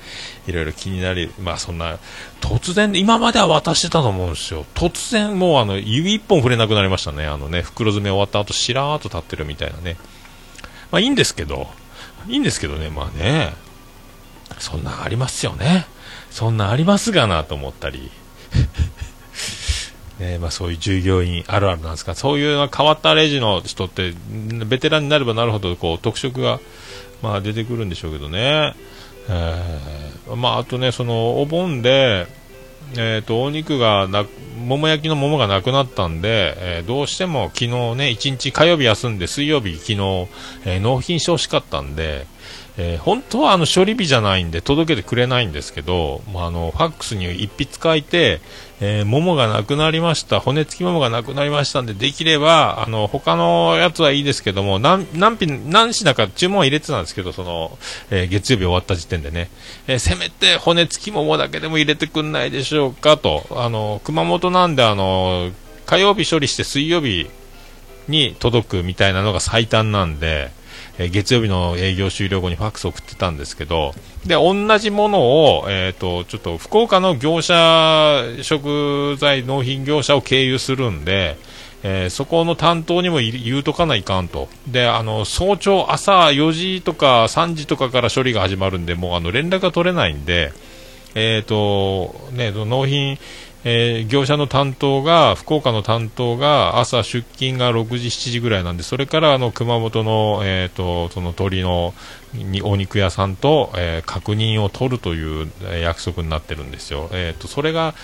[0.47, 1.99] いろいろ気になり、まあそんな、
[2.41, 4.65] 突然、今までは渡してたと思うんですよ。
[4.75, 7.27] 突然もうあの、指一本触れなくなりましたね。
[7.27, 9.97] あのね、袋詰め終わった後、しらーっと立ってるみたいなね。
[10.95, 11.67] まあいいんですけど、
[12.29, 13.53] いいんですけどね、まあね、
[14.61, 15.87] そんなんありますよね。
[16.31, 18.13] そんなんありますがなと思ったり。
[20.21, 26.61] ねまあ、そういう従業員あるあるなんですが、そういう変わったレジの人って、ベテランになればなるほどこう特色が、
[27.23, 28.77] まあ、出てくるんでしょうけどね。
[29.29, 32.29] えーまあ、あとね、そのお盆で、
[32.93, 34.25] えー、とお肉がな
[34.67, 37.75] 桃焼きの桃がなくなったんで、えーどうしても昨日ね
[38.17, 39.95] 1日火曜日休んで水曜日昨日、
[40.65, 42.27] えー納品してほしかったんで、
[42.77, 48.41] えー本当はあの処理日じゃないんで届けてくれないんですけど、まあ、あのファックスに一筆書いて、
[48.81, 50.41] えー桃がなくなりました。
[50.41, 57.79] 骨付き桃がなくなりましたんでできればあの他のやつはいいですけども何何品何品か注文は入れてたんですけどその、
[58.11, 59.51] えー月曜日終わった時点でね、
[59.87, 63.47] えせめて骨付き桃だけでも入れてくんないでしょうかと。
[63.51, 65.51] あの熊本なんであの
[65.87, 67.29] 火曜日処理して水曜日
[68.09, 70.51] に届くみたいなのが最短なんで、
[70.99, 73.95] えー月曜日の営業終了後にファックス送ってたんですけど、
[74.27, 75.21] で、同じもの
[75.57, 81.37] を、えっ、と、ちょっと福岡の業者、食材納品業者を経由するんで、
[81.83, 84.49] えーそこの担当にも言うとかないかんと。
[84.69, 90.53] で、あの、早朝朝4時とか3時とかから処理が始まるんで、もうあの、連絡が取れないんで、
[91.15, 93.19] えっ、と、ね、納品、
[93.65, 101.95] えー業者の担当が、福岡の担当が朝出勤が6時、7時ぐらいなんで、それからあの熊本の、えー、とその鳥の
[102.35, 105.49] にお肉屋さんと、えー確認を取るという
[105.81, 107.09] 約束になってるんですよ。
[107.13, 107.95] えー、とそれが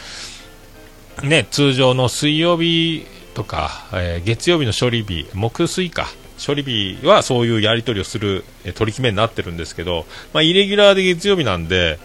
[1.22, 3.04] ね、通常の水曜日
[3.34, 6.08] とか、えー月曜日の処理日、木水か、
[6.44, 11.98] 処理日はそういうやり取りをする、え取り決めになってるんですけど、まあ、イレギュラーで月曜日なんで、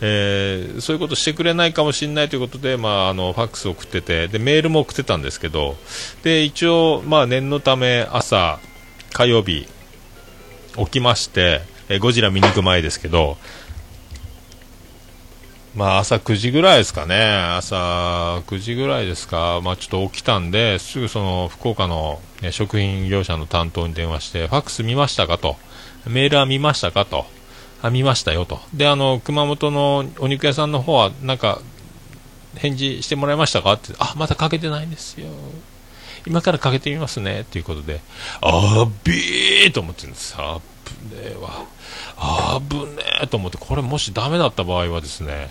[0.00, 5.76] えーそういうことしてくれないかもしれないということで、まあ、あのファックスを送っててでメールも送ってたんですけど
[6.22, 8.58] で一応、まあ、念のため朝、
[9.12, 9.66] 火曜日
[10.76, 13.36] 起きまして、えーゴジラ見に行く前ですけど、
[15.74, 25.56] まあ、朝9時ぐらいですかね、朝9時ぐらいですか、まあ、ちょっと起きたんで、すぐその福岡のえ食品業者の担当に電話して、ファックス見ましたかと、
[26.06, 27.26] メールは見ましたかと、
[27.82, 31.60] あ見ましたよと、であの熊本のお肉屋さんの方は、なんか、
[32.56, 33.72] 返事してもらいましたか？
[33.72, 35.28] って、あまだかけてないんですよ、
[36.26, 37.46] 今からかけてみますね。
[37.50, 38.00] ということで、
[38.40, 40.60] あーびーと思ってるんです、あ
[41.08, 41.64] ぶねえわ、
[42.18, 45.50] あぶねえと思って、これもしダメだった場合はですね、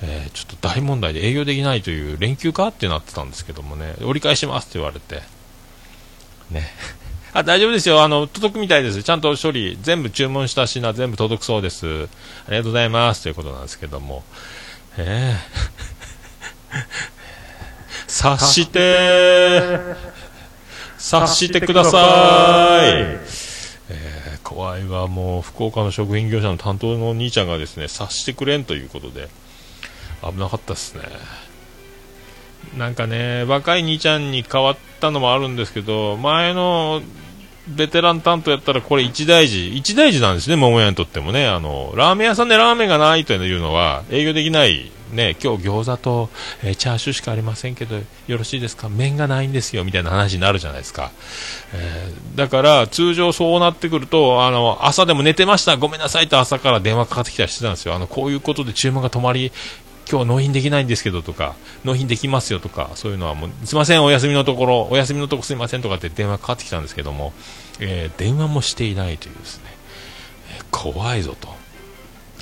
[0.00, 2.68] えーちょっと大問題で営業できないという連休か？
[2.68, 5.22] ってなってたんですけどもね、折り返しますって言われて、
[6.50, 6.66] ね。
[7.32, 8.02] あ、大丈夫ですよ。
[8.02, 9.02] あの、届くみたいです。
[9.02, 11.86] ちゃんと処理、全部注文した品全部届くそうです。
[11.86, 11.90] あ
[12.50, 13.22] りがとうございます。
[13.22, 14.24] ということなんですけども。
[14.96, 16.78] ええ
[18.08, 19.78] 察して
[20.98, 23.18] 察してください。
[24.42, 25.06] 怖いわ。
[25.06, 29.28] もう、福岡の食品業者の担当のお兄ちゃんがですね、察してくれんということで、
[30.22, 31.02] 危なかったですね。
[32.76, 37.02] なんかね、若い兄ちゃんに変わったのもあるんですけど、前の
[37.68, 41.46] ベテラン担当やったらこれ一大事、一大事なんですね、桃屋にとってもね。
[41.46, 44.90] あの、ラーメン屋さんでラーメンがないというのは営業できない。
[45.08, 46.28] ね、今日餃子と、
[46.62, 48.02] えーチャーシューしかありませんけど、よ
[48.36, 48.90] ろしいですか？
[48.90, 51.12] 麺がないんですよ、みたいな話になるじゃないですか。
[51.72, 57.94] えーだから、通常そうなってくると、あの、朝でも寝てました、ごめんなさいと朝から電話かかってきたりしてたんですよ。
[57.94, 59.50] あの、こういうことで注文が止まり、
[60.10, 61.54] 今日納品できないんですけどとか、
[61.84, 67.32] 納品できますよとか、そういうのはもう、すいません、お休みのところ、お休みのとこすいませんとかって電話かかってきたんですけども、
[67.80, 69.64] えー電話もしていないというですね、
[70.56, 71.48] えー怖いぞと。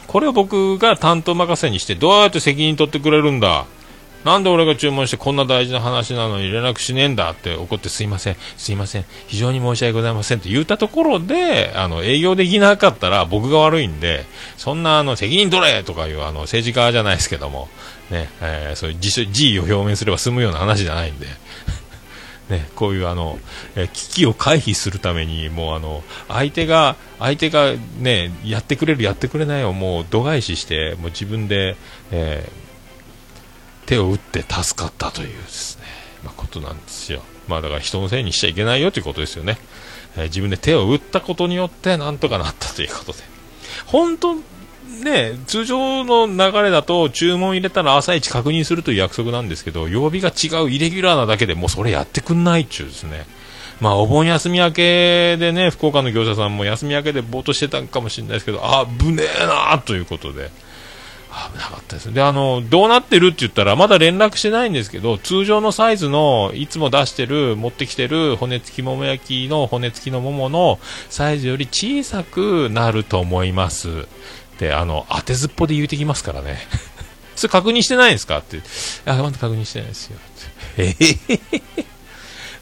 [0.07, 3.67] これを僕が担当任せにして、どうやって責任取ってくれるんだ
[4.27, 14.25] なんで俺が注文してこんな大事な話なのに連絡しねえんだって怒ってすいません、すいません、非常に申し訳ございませんって言ったところで、あの、営業できなかったら僕が悪いんで、
[14.57, 17.69] そんなあの、責任取れとかいうあの、政治家じゃないですけども、
[18.11, 21.29] ね、えーそういう自主辞意を表明すれば済むような話じゃないんで、
[22.51, 23.39] ね、こういうあの、
[23.77, 31.77] え危機を回避するために、もうあの、相手が、相手がね、やってくれる、やってくれないをもう度外視して、もう自分で、
[32.11, 32.66] えー
[33.87, 35.85] 手を打って助かったというですね、
[36.25, 37.23] まあ、ことなんですよ。
[37.49, 39.59] まあだから人のせいにしちゃいけないよということですよね。
[40.17, 43.19] えー自分で手を打ったことによってなんとかなったということで。
[43.87, 44.35] 本当
[45.05, 53.27] ね、通常の流れだと注文入れたら朝一確認するという約束なんですけど、曜日が違うイレギュラーなだけでもうそれやってくんないっちゅうですね。
[53.81, 60.51] まあお盆休み明けでね、福岡の業者さんも休み明けでぼーっとしてたんかもしれないですけど、あぶねえなということで。
[61.53, 62.15] 危なかったですね。
[62.15, 70.79] で、あの、どうなってるって言ったら、まだ連絡してないんですけど、通常のサイズの、いつも出してる、持ってきてる骨付き桃焼きの骨付きの桃の
[71.11, 74.07] サイズより小さくなると思います。
[74.59, 76.59] で、あの、当てずっぽで言うてきますからね。
[77.37, 78.63] それ確認してないんですかって。
[79.05, 80.19] あ、まだ確認してないですよ。
[80.79, 81.85] えへ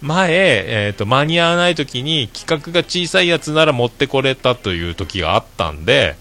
[0.00, 6.16] 前、えっ、と、間に合わない時に企画が小さいやつなら持ってこれたという時があったんで、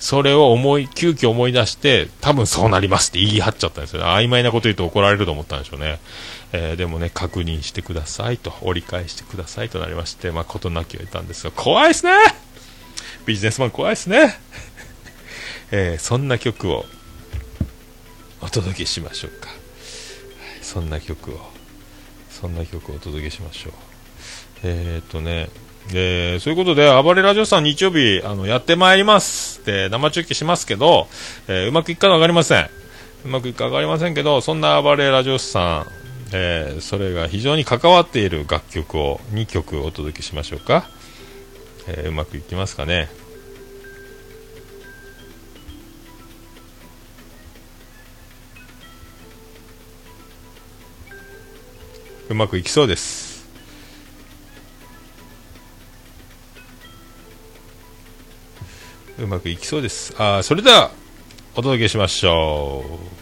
[0.00, 4.02] それを思い、急遽思い出して、多分そうなりますって言い張っちゃったんですよ。
[4.02, 6.00] 曖昧なこと言うと怒られると思ったんでしょうね。
[6.52, 12.12] えーでもね、確認してくださいと、折り返してくださいとなりまして、まあ、ことなきを得たんですが、怖いですね
[13.26, 14.40] ビジネスマン怖いですね
[15.70, 16.86] えーそんな曲を
[18.40, 19.50] お届けしましょうか。
[20.62, 21.40] そんな曲を、
[22.30, 23.72] そんな曲をお届けしましょう。
[24.62, 25.50] えー、っとね、
[25.92, 29.64] えーそういうことで、暴れラジオさん日曜日、あの、やってまいります。
[29.64, 31.08] で、生中継しますけど、
[31.48, 32.70] えーうまくいくかわかりません。
[33.24, 35.86] うまくいくかわかりませんけど、そんな暴れラジオさん、
[36.32, 40.88] えーそれが非常に関わっている楽曲を2曲お届けしましょうか。
[41.88, 43.08] えうまくいきますかね。
[52.28, 53.29] うまくいきそうです。
[59.20, 60.14] うまくいきそうです。
[60.18, 60.90] あそれでは、
[61.54, 63.20] お届けしましょう。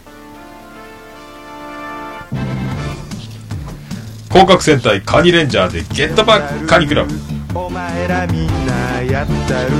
[4.29, 7.13] 広角戦隊カニレンジャーでゲットバックカニクラブ
[7.53, 9.71] お前らみんなやったる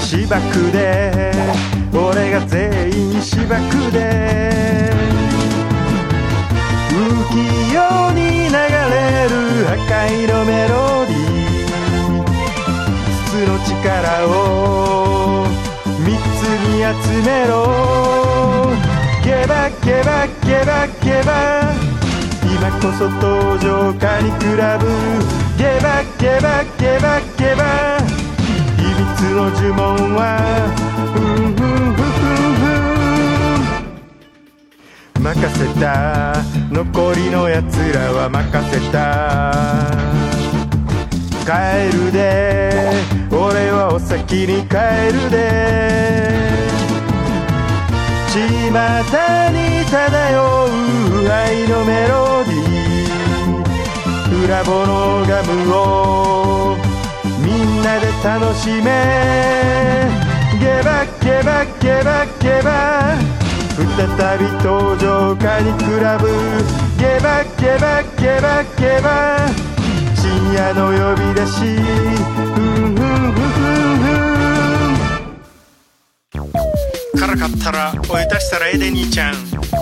[0.00, 1.32] 芝生で
[1.92, 4.90] 俺が全員芝生で
[6.90, 7.36] 浮
[7.70, 9.30] 世に流れる
[9.66, 11.05] 破壊のメロディー
[13.44, 15.46] の力を
[16.00, 17.52] 三つに集めろ。
[19.24, 21.28] ゲバゲバゲバゲバ。
[22.44, 24.86] 今こそ登場カニクラブ
[25.58, 27.62] ゲバゲバゲバゲバ。
[28.78, 30.20] 秘密の呪文は
[31.12, 32.54] ふんふんふんふん
[35.18, 35.22] ふん。
[35.22, 35.28] 任
[35.58, 35.84] せた。
[36.70, 40.25] 残りのやつらは任せた。
[41.46, 42.74] 帰るで。
[43.30, 44.74] 俺はお先に帰
[45.14, 45.36] るで。
[48.32, 48.40] 巷
[49.52, 50.68] に漂う
[51.10, 54.44] 腐敗のメロディー。
[54.44, 56.76] 裏ボのガムを
[57.38, 58.90] みんなで楽しめ。
[60.58, 63.14] ゲバゲバゲバゲバ
[63.76, 66.26] 再び登場カニクラブ
[66.98, 69.75] ゲバゲバゲバゲバ
[70.54, 71.60] 夜の呼び出し。
[71.60, 73.42] ふんふんふん
[74.00, 74.08] ふ
[76.38, 79.34] ん辛かったらお湯足したらええで兄ちゃん。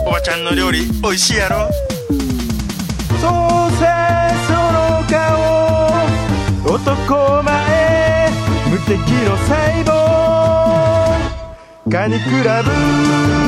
[0.06, 1.68] おばちゃんの料理おいしいやろ。
[3.20, 3.86] そうせ
[4.46, 6.74] その顔。
[6.74, 8.30] 男前
[8.70, 9.92] 無敵の細胞。
[11.90, 13.43] カニクラブ。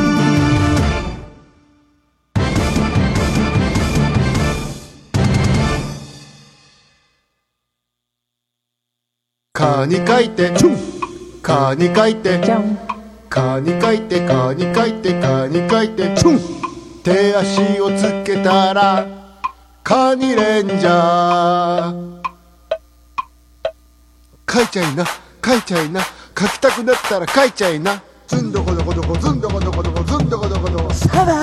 [9.56, 10.52] カニ書いて
[11.40, 12.38] カニ書いて
[13.30, 16.14] カニ書いてカニ書いてカニ書いて
[17.02, 19.06] 手足をつけたら
[19.82, 22.22] カニレンジャー。
[24.46, 25.06] 書いちゃいな。
[25.42, 26.02] 書いちゃいな。
[26.38, 28.02] 書きたくなったら書いちゃいな。
[28.26, 30.92] ずんどこどこどこずんどこどこどこずんどこどこどこ。
[30.92, 31.36] スカバー。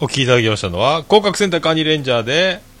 [0.00, 2.71] お聞きいただきましたのは広角センターカニレンジャーで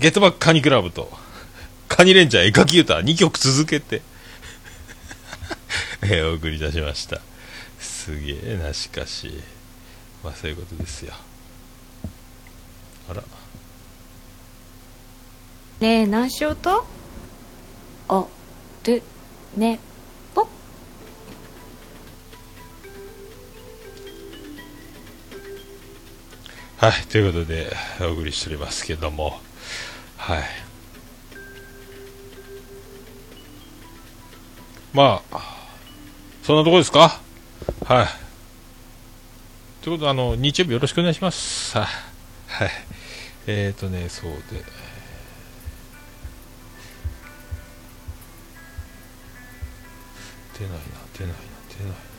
[0.00, 1.10] ゲットバックカニクラブと。
[1.88, 4.02] カニレンジャー絵描き歌2曲続けて。
[6.02, 7.20] えーお送りいたしました。
[7.78, 9.40] すげえなしかし
[10.22, 11.14] まあそういうことですよ。
[13.10, 13.22] あら。
[15.80, 16.86] ねえ何しようと？
[18.08, 18.28] お
[18.84, 19.02] る
[19.56, 19.78] ね
[20.34, 20.46] ぽ
[26.76, 29.40] はいということでお送りしておりますけども
[30.26, 30.42] はい。
[34.94, 35.68] まあ
[36.42, 37.20] そんなとこですか？
[37.84, 38.06] はい。
[39.82, 41.76] ということであの日曜日よろしくお願いします。
[41.76, 41.86] はい。
[42.46, 42.70] はい。
[43.46, 44.64] えーとねそうで。
[50.58, 50.84] 出ないな
[51.18, 51.36] 出ないな
[51.68, 52.13] 出ないな。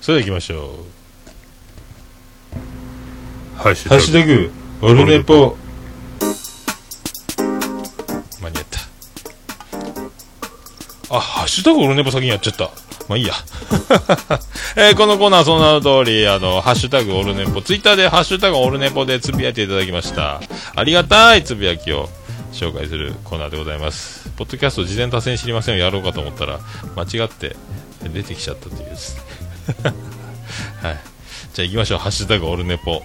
[0.00, 2.60] それでは行きましょう。
[3.58, 5.56] ハッシハッシュタグオルネポ。
[8.40, 8.80] 間に合った。
[11.16, 12.70] あハッシュタグオルネポ先にやっちゃった。
[13.08, 13.34] まあいいや、
[14.76, 17.60] えーこのコーナーはその名の通りあのハッシュタグオルネポ。
[17.60, 20.40] ツイッターでハッシュタグオルネポでつぶやいていただきました。
[20.74, 22.08] ありがたいつぶやきを。
[22.52, 24.28] 紹介するコーナーでございます。
[24.36, 26.58] ポッドキャスト事前多戦知りませんをやろうかと思ったら
[26.96, 27.54] 間違って
[28.02, 29.22] 出てきちゃったというですね
[30.82, 30.98] はい
[31.54, 33.02] じゃあ行きましょうハッシュタグオルネポ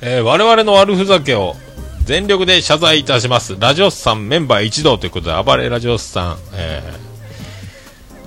[0.00, 1.56] えー我々の悪ふざけを
[2.04, 3.56] 全力で謝罪いたします。
[3.58, 6.82] ラジオスさんメンバー一同ということで、暴れラジオスさん、え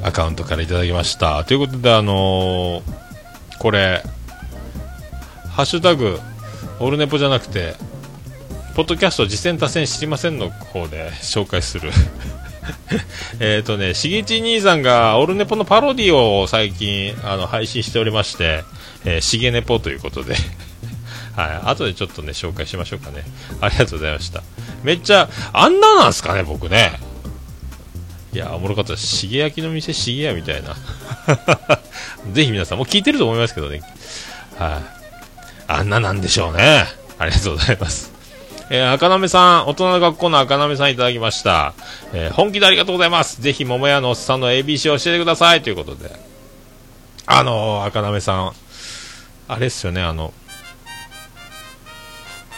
[0.04, 1.44] ーアカウントからいただきました。
[1.46, 2.82] ということで、あのー
[3.60, 4.04] これ、
[5.50, 6.20] ハッシュタグ、
[6.80, 7.76] オルネポじゃなくて、
[8.76, 11.92] ポッドキャスト実践多戦知りませんの方で紹介する。
[13.40, 18.64] えっとね、しげち兄さんがオルネポのパロディを最近あの配信しておりまして、
[19.06, 20.36] えー、しげネポということで、
[21.36, 23.24] はい、後でちょっとね、紹介しましょうかね。
[23.62, 24.44] ありがとうございました。
[24.84, 27.00] めっちゃ、あんななんすかね、僕ね。
[28.34, 29.08] いや、おもろかったです。
[29.08, 30.76] しげ焼きの店、しげやみたいな。
[32.32, 33.82] ぜひ皆さん、も聞いてると思いますけどね。
[34.58, 36.86] はい、あんななんでしょうね。
[37.18, 38.09] ありがとうございます。
[38.72, 41.74] えー、赤なめさん、大人の学校の赤なめさんいただきました。
[42.14, 43.42] えー本気でありがとうございます。
[43.42, 45.64] ぜひ、桃屋のおっさんの ABC を教えてください。
[45.64, 46.12] ということで。
[47.26, 48.52] あのー、赤なめさん、
[49.48, 50.34] あれっすよね、あの、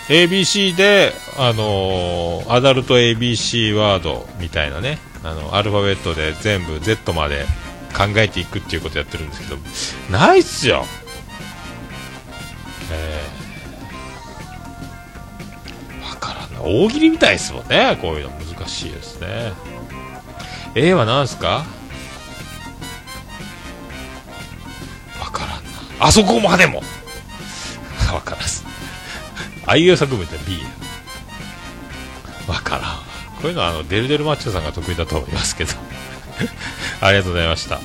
[0.09, 7.45] ABC で、あのーアダルト ABC ワードみたいなね、あの、アルファベットで全部 Z まで
[7.95, 10.85] 考えていくっていうことやってるんですけど、ないっすよ。
[12.91, 13.40] えー、
[16.61, 17.97] 大喜利みたいですもんね。
[18.01, 19.53] こういうの難しいですね。
[20.75, 21.65] A は何すか？
[25.19, 25.55] わからんな。
[25.99, 26.81] あそこまでも
[28.13, 28.63] わからんす。
[29.65, 30.59] あいうえお作文って B
[32.47, 33.03] わからんこ
[33.43, 35.73] ういうのはあのデルデルマッチョさんが得意だと思いますけど
[36.99, 37.79] ありがとうございました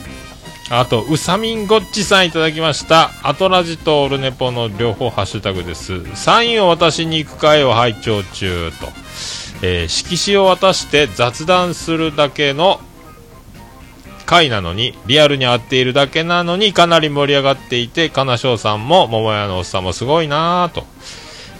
[0.69, 8.89] あとうさみんごっちさんいただきましたアトラジとオルネポの両方ハッシュタグですサインを渡しに行く会を拝聴中と、
[9.63, 12.81] えー色紙を渡して雑談するだけの
[14.27, 20.85] 回なのにリアルに会っているだけなのにかなり盛り上がっていて金賞さんも桃屋のおっさんもすごいなぁと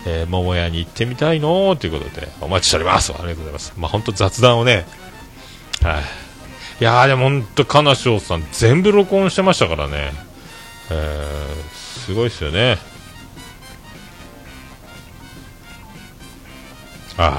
[0.05, 3.13] えー桃屋に行ってみたいのーということで、お待ちしております。
[3.13, 3.73] ありがとうございます。
[3.77, 4.85] まあ、本当雑談をね、
[5.83, 6.26] はい。
[6.81, 10.13] いやー、でも本当、金賞さん、全部録音してましたからね。
[10.91, 12.79] えー、すごいですよね。
[17.17, 17.39] は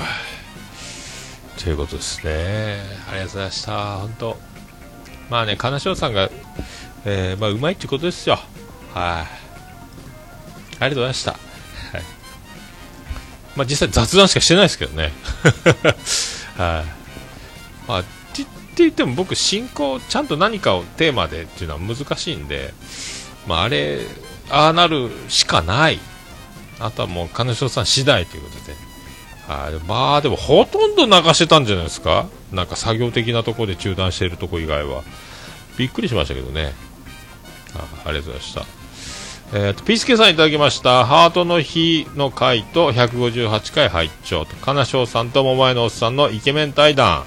[1.58, 1.62] い。
[1.64, 2.80] ということですね。
[3.10, 3.98] ありがとうございました。
[3.98, 4.38] 本当。
[5.30, 6.30] まあね、金賞さんが、
[7.06, 8.40] えー、まあ、うまいってことですよ。
[8.94, 9.04] はい。
[9.04, 9.28] あ
[10.76, 11.48] りがとうございました。
[13.58, 15.12] まあ、実際雑談しかしてないですけどね。
[16.58, 17.88] はい。
[17.88, 18.04] まあ、
[18.78, 22.76] って言っても僕、進行、ちゃんと何かをテーマでっていうのは難しいんで、
[23.48, 24.02] まあ、あれ、
[24.52, 26.00] ああなるしかない。
[26.80, 28.76] あとはもう、金城さん次第ということで。
[29.52, 29.74] はい。
[29.88, 35.02] まあ、でも、ほとんど流してたんじゃないですかなんか作業的なところで中断しているとこ以外は。
[35.80, 36.74] びっくりしましたけどね。
[37.74, 38.66] あありがとうございました。
[39.54, 47.24] えー、とピースケさんいただきましたハートの日の回と158回拝聴と金賞さんと桃江のおっさんのイケメン対談、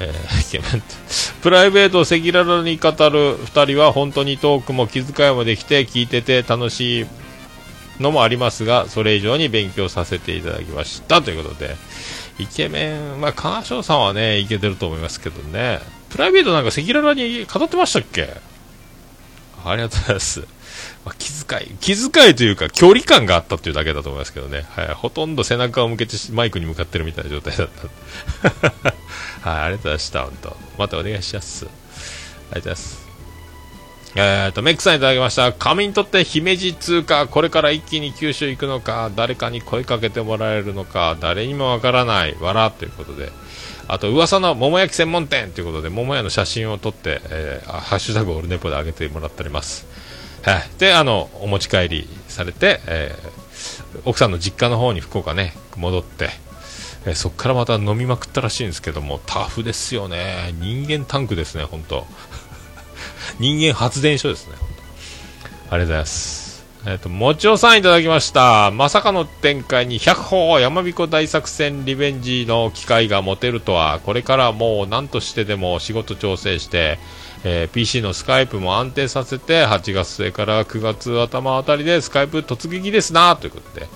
[0.00, 0.82] えーイケメン
[1.42, 7.06] プライベートを赤裸々に語る2人は本当にトークも気遣いもできて聞いてて楽しい
[8.00, 11.20] のもありますがそれ以上に勉強させていただきました。
[11.20, 11.76] ということで
[12.38, 15.80] イケメン、まあ、金賞さんはねいけてると思いますけどね。
[16.08, 18.36] プライベートなんか赤裸々に語ってましたっけ？
[19.64, 20.46] ありがとうございます。
[21.04, 24.66] まあ、気遣い、気遣いというか距離感があったというだけだと思いますけどね。
[24.70, 24.88] はい。
[24.88, 28.90] ほとんど背中を向けてマイクに向かってるみたいな状態だった。
[29.50, 29.62] はい。
[29.64, 30.22] ありがとうございました。
[30.22, 30.56] 本当。
[30.78, 31.66] またお願いします。
[31.66, 31.78] ありがと
[32.50, 33.10] うございます。
[34.16, 35.52] えーと、メックさんいただきました。
[35.52, 43.30] 仮にとって姫路通過、これから一気に九州行くのか、誰かに声かけてもらえるのか、誰にもわからない、わら、ということで。
[43.86, 49.86] あと、噂の桃焼き専門店ということで、桃屋の写真を撮って、えーハッシュタグオルネポで上げてもらっております。
[50.42, 50.70] はい。
[50.78, 53.40] で、あの、お持ち帰りされて、えー
[54.04, 56.30] 奥さんの実家の方に福岡ね、戻って、
[57.04, 60.54] えーそこからまた飲みまくったらしいんですけども、タフですよね。
[60.60, 62.06] 人間タンクですね、本当
[63.38, 64.54] 人間発電所ですね。
[64.56, 66.50] ありがとうございます。
[66.86, 68.70] えっ、と、もちおさんいただきました。
[68.70, 76.98] まさかの展開に100歩山彦大作戦リベンジの機会が持てるとは、これからもう何としてでも仕事調整して、
[77.44, 83.88] えー PC のスカイプも安定させて、8月末から9月頭あたりでスカイプ突撃ですな、ということで、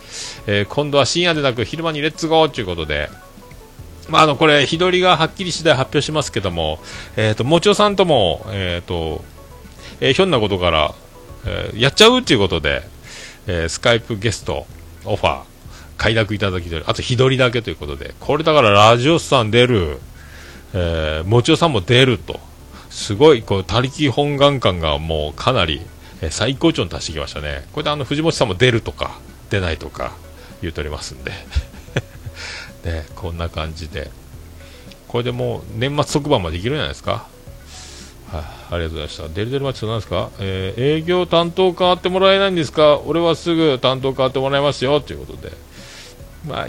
[0.47, 3.11] えー今度は深夜でなく昼間にレッツゴーということで、
[4.09, 6.79] まあ、あの、これ、日取りがはっきり次第発表しますけども、
[7.17, 9.25] えっ、と、もちおさんとも、えっ、と、
[10.01, 10.95] えーひょんなことから、
[11.47, 12.83] えーやっちゃうということで、
[13.47, 14.67] えースカイプゲスト、
[15.05, 15.43] オファー、
[15.97, 16.75] 快諾いただき。
[16.75, 19.99] あと、日取りだけということで、これだからラジオさん出る、
[20.75, 22.41] えー、もちおさんも出ると。
[22.95, 25.83] すごい、こう、他力本願感がもうかなり、
[26.23, 27.67] え最高潮に達してきましたね。
[27.73, 29.19] これであの、藤本さんも出るとか、
[29.51, 30.13] 出ないとか、
[30.63, 31.33] 言うとりますんで。
[32.85, 34.11] ね、こんな感じで。
[35.09, 37.27] これでもう、年末特番までいけるんじゃないですか？
[38.33, 39.29] はい、ありがとうございました。
[39.29, 42.99] デルデルマッチと何ですか、えー営業担当変わってもらえないんですか？
[43.05, 45.53] 俺はすぐ担当変わってもらいますよということで。
[46.47, 46.69] まあ、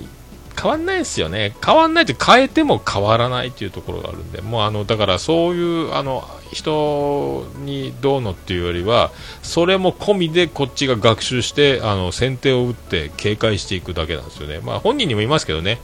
[0.59, 1.55] 変わんないですよね。
[1.63, 9.11] 変わんないって変えても変わらないっていうところがあるんで、もうあの、だからそういう、あの、人にどうのっていうよりは、
[9.43, 14.59] それも込みでこっちが学習して、あの、先手を打って警戒していくだけなんですよね。
[14.63, 15.79] まあ本人にもいますけどね。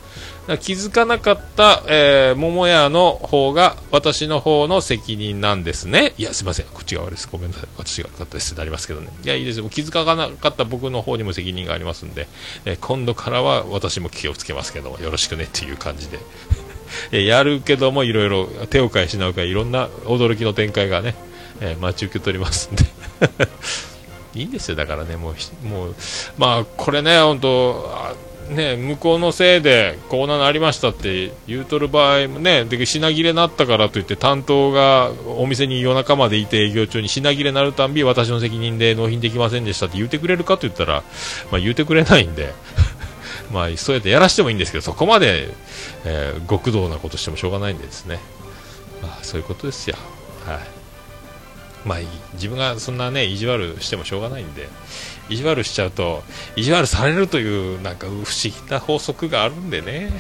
[0.60, 6.14] 気づかなかった、えー、桃屋の方が私の方の責任なんですね。
[6.18, 6.66] いや、すいません。
[6.68, 7.30] こっちが悪いです。
[7.32, 7.68] ごめんなさい。
[7.78, 8.56] 私が悪かったです。
[8.56, 9.10] なりますけどね。
[9.24, 9.70] いや、いいですよ。
[9.70, 12.28] 気づかなかった僕の方にも責任がありますんで、
[12.66, 16.20] えー今度からは私も気をつけますけど、よろしくねっていう感じで。
[17.14, 21.16] えやるけども、いろいろ手を変え品を変え、いろんな驚きの展開がね、
[21.62, 22.84] えー待ち受けておりますんで。
[24.34, 25.96] いいんですよ、だからね、もう、もう、
[26.38, 28.16] まあ、これね、本当、
[28.52, 41.02] ね、向こうのせいでこんなのありましたって言うとる場合もね、で品切れになったからといって担当がお店に夜中までいて営業中に品切れになるたんび私の責任で納品できませんでしたって言ってくれるかと言ったら、
[41.50, 42.54] まあ、言ってくれないんで、
[43.54, 45.48] まあそうやってやらしてもいいんですけど、そこまで、
[46.04, 48.20] えー極道なことしてもしょうがないんでですね、
[49.02, 49.96] まあ、そういうことですよ。
[50.46, 50.60] はい。
[51.86, 54.68] まあ、いい自分がそんなね意地悪してもしょうがないんで。
[55.30, 56.24] 意地悪しちゃうと
[56.56, 60.12] 意地悪されるというなんか不思議な法則があるんでね。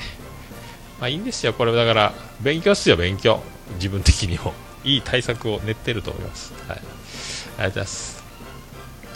[0.99, 1.53] まあいいんですよ。
[1.53, 3.41] これだから勉強っすよ勉強。
[3.75, 4.53] 自分的にも。
[4.83, 6.53] いい対策を練ってると思います。
[6.67, 6.77] はい。
[6.77, 8.23] ありがとうございます。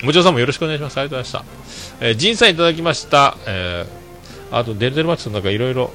[0.04, 1.00] もちろんさんもよろしくお願いします。
[1.00, 5.92] ありがとうございました、えー、ジンさんいただきました、えー、あとデルデルマッチさんなんかいろいろ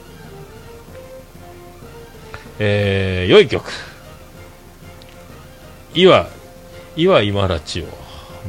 [2.62, 3.72] えー、良い曲。
[5.94, 6.28] いわ、
[6.94, 7.86] いわ今らちを、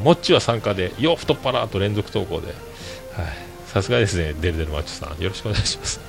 [0.03, 2.55] もっちは参加で、よ、太っ腹と連続投稿で、はい、
[3.67, 5.99] さすがですね、デルデルマッチョさん、よろしくお願いします。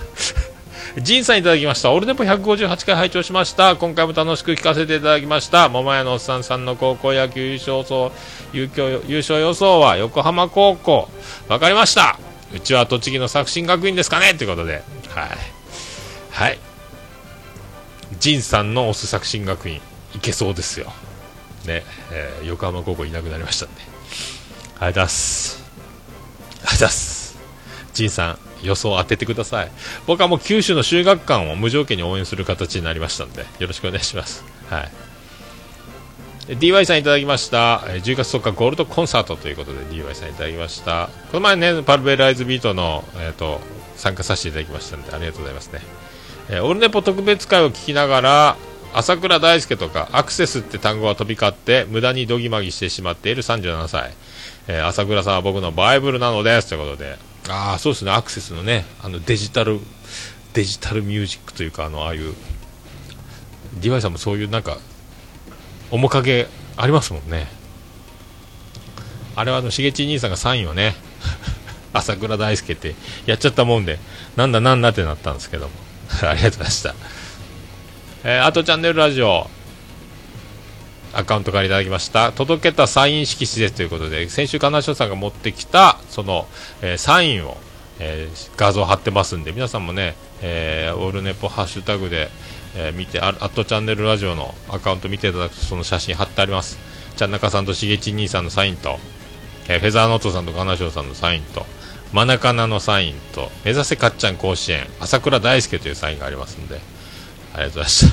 [0.99, 1.91] ジンさんいただきました。
[1.91, 3.76] オルネポ158回拝聴しました。
[3.76, 5.68] 今回も楽しく聞かせていただきました。
[5.68, 8.12] 桃屋のおっさんさんの高校野球優勝予想、
[8.53, 11.09] 優勝優勝予想は横浜高校。
[11.49, 12.18] わかりました。
[12.55, 14.83] うちは栃木の作新学院ですかねということで。
[15.09, 15.28] はい。
[16.30, 16.59] はい。
[18.18, 19.80] ジンさんの推す作新学院、
[20.14, 20.93] いけそうですよ。
[21.64, 23.80] ね、えー横浜高校いなくなりましたんで。
[23.80, 25.62] ありがとうございます。
[25.62, 27.38] ありがとうございます。
[27.94, 29.70] ジンさん、予想当ててください。
[30.06, 34.44] 僕はもう九州の修学館を無条件に応援する形になりましたんで、よろしくお願いします。
[34.70, 34.90] はい。
[36.48, 37.84] DY さんいただきました。
[37.88, 41.08] え10月10日ゴールドコンサートということで DY さんいただきました。
[41.30, 43.60] この前ね、パルベライズビートの、えー、と
[43.96, 45.80] 参加させていただきましたので、ありがとうございますね。
[46.48, 48.56] えーオルネポ特別会を聞きながら、
[48.95, 54.12] 朝倉大輔とかアクセスって単語が飛び交って無駄にどぎまぎしてしまっている37歳、
[54.68, 57.16] えー朝倉さんは僕のバイブルなのですということで。
[57.49, 58.12] ああそうですね。
[58.12, 59.80] アクセスのねあのデジタル
[60.53, 62.34] デジタルミュージックというかあのああいう
[63.80, 64.78] DY さんもそういうなんか
[65.90, 67.49] 面影ありますもんね。
[69.34, 70.95] あれはあのしげち兄さんがサインをね
[71.95, 72.95] 朝倉大輔って
[73.26, 73.99] やっちゃったもんで
[74.36, 75.72] なんだなんだってなったんですけども。
[76.22, 76.95] ありがとうございました。
[78.25, 79.49] えー、あとチャンネルラジオ。
[81.14, 82.31] アカウントからいただきました。
[82.31, 86.47] 届けたサイン色紙ですということで先週金賞さんが持ってきたその、
[86.81, 87.57] えーサインを、
[87.99, 92.31] えー画像貼ってますんで皆さんもね、えーオールネポハッシュタグで、
[92.77, 96.79] えー見てアットチャンネルラジオのアカウント見ていただくとその写真貼ってあります。
[97.16, 98.99] ちゃんなかさんとしげち兄さんのサインと、
[99.68, 101.66] えーフェザーノートさんと金賞さんのサインと
[102.14, 106.81] マナカナのサインと目指せかっちゃん甲子園朝倉大輔というサインがありますんで
[107.55, 108.07] ありがとうございまし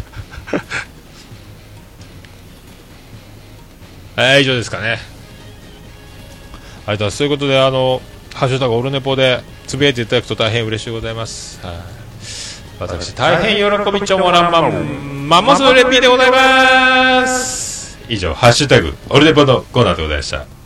[4.16, 4.24] た。
[4.36, 4.88] え ー、以上ですかね。
[4.92, 7.18] ありがとうございます。
[7.20, 8.02] ということで、あの、
[8.34, 11.60] ハッシュタグオルネポでつぶやいていただくと大変嬉しいございます。
[11.64, 11.76] はい
[12.80, 18.00] 私、大変喜びちょもらんまん、マンモスレピーでございます。
[18.08, 20.59] 以上、ハッシュタグオルネポのコーナーでございました。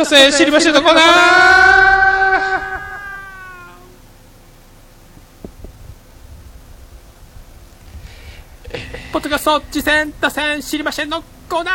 [0.00, 1.20] 次戦達成知りましたのコーナー
[9.12, 11.74] ポッドキャスト次戦打線知りませんのコーナー。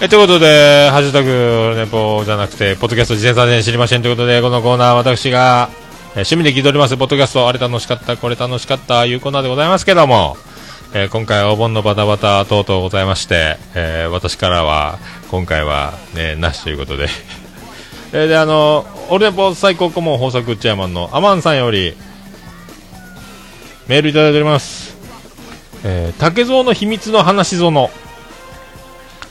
[0.00, 5.70] えということで、ハッシュタグネポじゃなくて、ポッドキャスト事前撮影知りませんということで、このコーナー、私が、
[6.14, 10.36] 趣味で聞いております、ポッドキャスト、あれ楽しかった、これ楽しかった、いうコーナーでございますけども、
[10.92, 14.98] えー今回はお盆のバタバタ等々ございまして、えー私からは、
[15.30, 17.08] 今回は、ね、なしということで、
[18.12, 21.96] えで、あの、オルネポ最高顧問豊作チェアマンのアマンさんより、
[23.86, 24.94] メールいただいております。
[25.82, 27.90] えー竹蔵の秘密の話ぞの、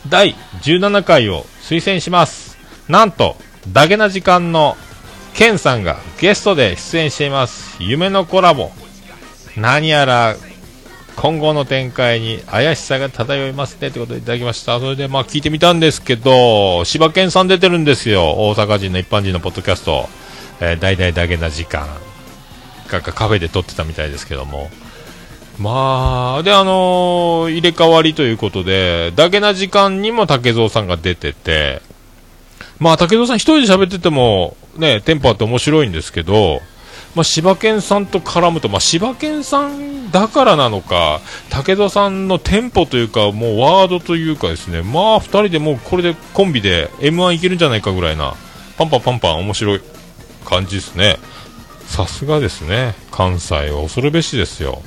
[0.09, 2.57] 第17回を推薦します。
[2.87, 3.37] なんと、
[3.71, 4.75] ダゲな時間の
[5.33, 7.77] ケンさんがゲストで出演しています。
[7.81, 8.71] 夢のコラボ。
[9.57, 10.35] 何やら、
[11.15, 14.79] 今後の展開に怪しさが漂いますねということでいただきました。
[14.79, 18.33] それでまあ聞いてみたんですけど、柴犬さん出てるんですよ。
[18.37, 20.09] 大阪人の一般人のポッドキャスト。
[20.59, 21.87] えー、大々ダゲな時間。
[22.87, 24.69] がカフェで撮ってたみたいですけども。
[25.57, 31.81] まあ、で、あのー入れ替わりということで、だけな時間にも竹蔵さんが出てて、
[32.81, 36.61] まあ、竹蔵さん一人で喋ってても、ね、テンポあって面白いんですけど、
[37.13, 41.21] まあ、柴犬さんと絡むと、まあ、柴犬さんだからなのか、
[41.51, 48.33] 武田さんのテンポというか、もうワードというかですね、まあ、二人でもうこれでコンビで M1 いけるんじゃないかぐらいな、
[48.79, 49.81] パンパンパンパン面白い
[50.43, 51.17] 感じですね。
[51.85, 52.95] さすがですね。
[53.11, 54.81] 関西は恐るべしですよ。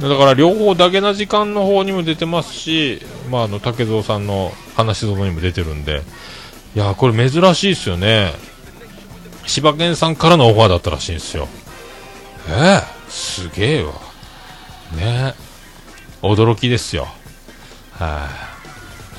[0.00, 6.02] だから両方だけな時間の方にも出てますし、まあ、あの、竹蔵さんの話し園にも出てるんで、
[6.74, 8.32] いやこれ珍しいですよね。
[9.46, 11.48] 柴犬さんからのオファーだったらしいんですよ。
[12.48, 13.92] えー、すげえわ。
[14.96, 15.34] ね
[16.22, 17.08] 驚きですよ。
[17.92, 18.28] は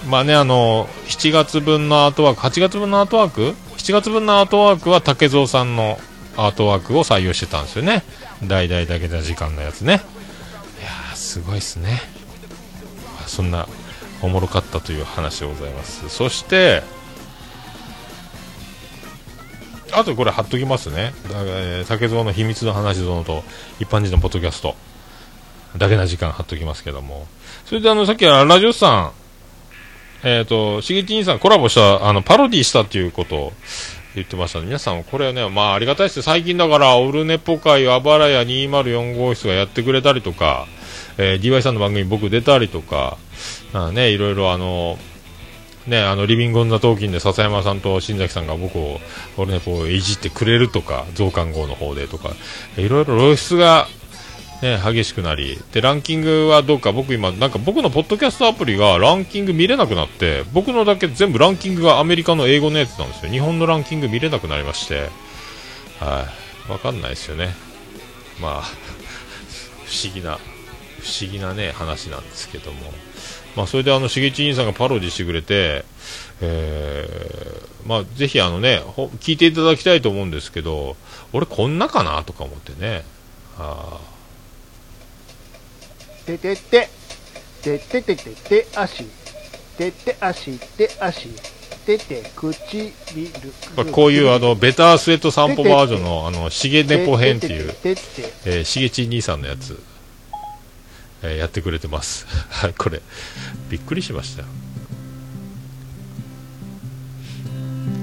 [0.05, 5.99] い、まあね、あの、7月分のアートワーク、8月分のアートワーク ?7 月分のアートワークは竹蔵さんの
[6.37, 8.03] アートワークを採用してたんですよね。
[8.43, 9.93] 大々だけな時間のやつね。
[9.93, 12.01] いやー、すごいっすね。
[13.19, 13.67] まそんな、
[14.21, 16.09] おもろかったという話でございます。
[16.09, 16.83] そして、
[19.93, 21.13] あとこれ貼っときますね。
[21.29, 23.43] えー竹蔵の秘密の話園と
[23.79, 24.75] 一般人のポッドキャスト。
[25.77, 27.27] だけな時間貼っときますけども。
[27.65, 29.11] それであの、さっきはラジオさ
[30.23, 33.53] ん、えっ、と、しげち兄さんコラボした、あの、パロディしたっていうことを
[34.15, 40.67] 言ってましたので、皆さんこれはね、まあありがたいです最近だから、オルネポ会、あばらや204号室がやってくれたりとか、
[41.17, 43.17] えー DY さんの番組僕出たりとか、
[43.71, 44.97] まあね、いろいろあの、
[45.87, 48.99] ね、あの、リビングオンザトーキンで笹山さんと新崎さんが僕を、
[49.37, 52.31] オルネポをいじってくれるとか、増刊号の方でとか、
[52.77, 53.87] いろいろ露出が、
[54.61, 63.31] ね、激しくなり、で、ランキングはどうか、僕今、なんか僕のポッドキャストアプリがランキング見れなくなって、僕のだけ全部ランキングがアメリカの英語のやつなんですよ。
[63.31, 65.09] 日本のランキング見れなくなりまして、
[65.99, 66.27] は
[66.67, 67.55] い、わかんないですよね。
[68.41, 68.61] まあ、
[69.85, 70.37] 不思議な、
[70.99, 72.93] 不思議なね、話なんですけども。
[73.59, 75.83] まあ、それであの、しげち兄さんがパロディしてくれて、
[76.39, 80.95] えー、まあ、ぜひあのね、ほ聞いていただきたいと思うんですけど、
[81.33, 83.03] 俺こんなかなとか思ってね。
[83.57, 83.99] あ
[86.25, 86.87] ててて、
[87.61, 89.03] ててててて足、
[89.77, 91.27] てて足、て足、
[91.85, 93.53] てて唇。
[93.75, 99.77] まあ、こういうあの、ベタースウェット散歩バージョンの、あの、しげネポ編っていう、しげち兄さんのやつ、
[101.21, 102.25] えーやってくれてます。
[102.49, 103.01] はい、これ、
[103.69, 104.47] びっくりしましたよ。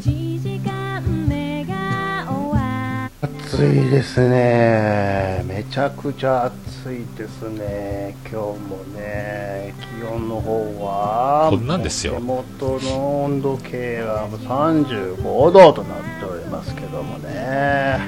[0.02, 5.42] 1時間目が終わ暑いですね。
[5.46, 8.14] めちゃくちゃ暑いですね。
[8.30, 17.98] 今日もね、気温の方は、こんなんですよ手元の温度計は35度となっておりますけどもね。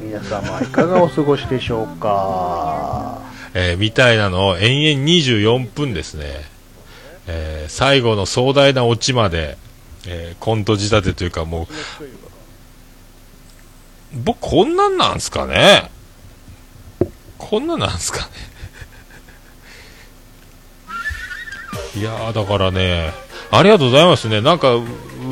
[0.00, 3.20] 皆様いかがお過ごしでしょうか？
[3.54, 6.24] えーみたいなのを延々24分ですね、
[7.26, 9.56] えー最後の壮大なオチまで、
[10.06, 11.66] えーコント仕立てというかもう、
[14.24, 15.90] 僕こんなんなんすかね？
[17.38, 18.20] こんなんなんすか
[21.94, 22.00] ね？
[22.00, 23.12] いやだからね、
[23.50, 24.40] ありがとうございますね。
[24.40, 24.78] なんか、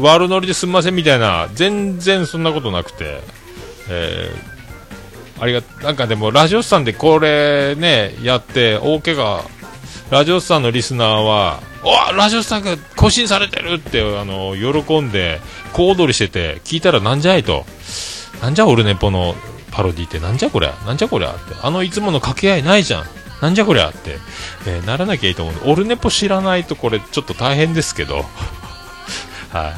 [0.03, 3.21] 悪ノリですんませんみたいな、全然そんなことなくて、
[3.89, 4.60] えー
[5.41, 9.43] ありが、なんかでも、ラジオスさんでこれね、やって、大怪我、
[10.11, 15.41] ラジオスさんのリスナーは、おラジオスさんが更新されてるって、あの、喜んで、
[15.73, 17.65] 小躍りしてて、聞いたらなんじゃいと。
[18.43, 19.35] なんじゃオルネポの
[19.71, 21.55] パロディって、なんじゃこりゃ、なんじゃこりゃって。
[21.63, 23.05] あのいつもの掛け合いないじゃん。
[23.41, 24.19] なんじゃこりゃって、
[24.67, 28.27] えーならなきゃいいと思うんで、オルネポ知らないとこれちょっと大変ですけど、
[29.53, 29.73] はい。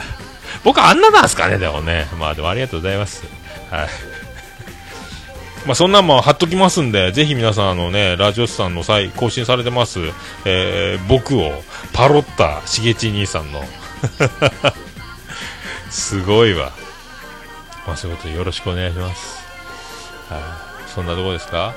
[0.65, 2.09] 僕あんななんすかね、でもね。
[2.19, 3.25] まあでもありがとうございます。
[3.71, 3.89] はい。
[5.67, 10.01] まあそんなんも貼っときますんで、ぜひ皆さんあのね、ラジオスさんの際、更新されてます、
[10.45, 11.53] えー僕を
[11.93, 13.63] パロッタしげち兄さんの。
[15.91, 16.73] すごいわ。
[17.87, 19.45] まあそういうことよろしくお願いします。
[20.29, 20.91] はい。
[20.93, 21.75] そんなとこですか？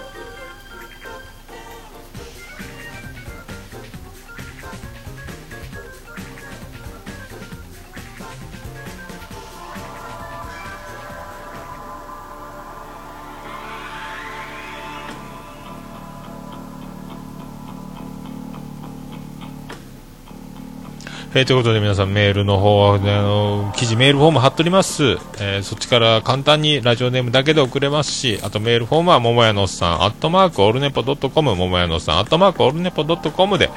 [21.33, 25.03] えーということで皆さんメールの方は、ね、あの記事メールフォーム貼っております、
[25.39, 33.69] えーそっちから簡単にラジオネームだけで送れますしあとメールフォームは桃屋のおっさんアットマークオルネポドットコム桃屋のおっさんアットマークオルネポドットコムで、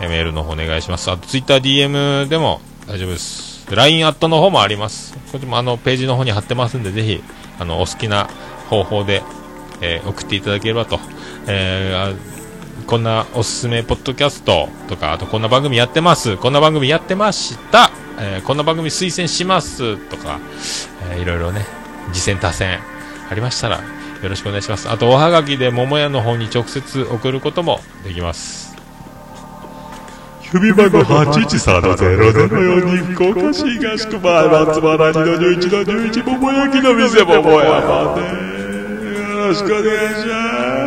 [0.00, 1.10] えーメールの方お願いします。
[1.10, 3.66] あとツイッター DM でも大丈夫です。
[3.74, 5.14] LINE アットの方もあります。
[5.32, 7.22] こっちもあのページの方に貼ってますんでぜひ
[7.58, 8.28] あのお好きな
[8.68, 9.22] 方法で、
[9.80, 11.00] えー送っていただければと、
[11.46, 12.35] えー
[12.86, 20.38] こんなおすすめポッドキャストとか、あとこんな番組やってます、こんな番組やってました、えーこんな番組推薦しますとか、
[21.10, 21.66] えーいろいろね、
[22.12, 22.78] 次戦多戦
[23.28, 23.82] ありましたら、よ
[24.28, 24.88] ろしくお願いします。
[24.88, 28.76] あと、おはがきで桃屋の方に直接送ることもできます。
[30.52, 38.20] 指番号813-0042福岡市東区前松原2の11の11桃焼きの店桃屋まで
[39.32, 39.86] よろしくお願い
[40.22, 40.85] します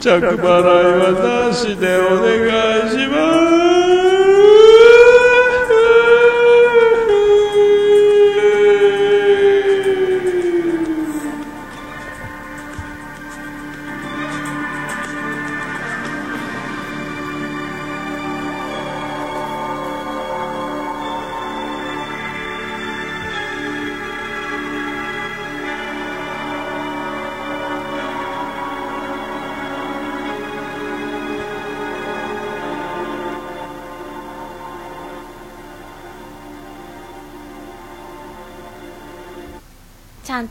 [0.00, 3.67] 着払いはなしでお願いします。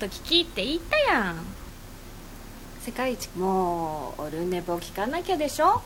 [0.08, 1.36] んと聞きって言ったやん。
[2.82, 5.82] 世界一もうオルネポ聞かなきゃでしょ？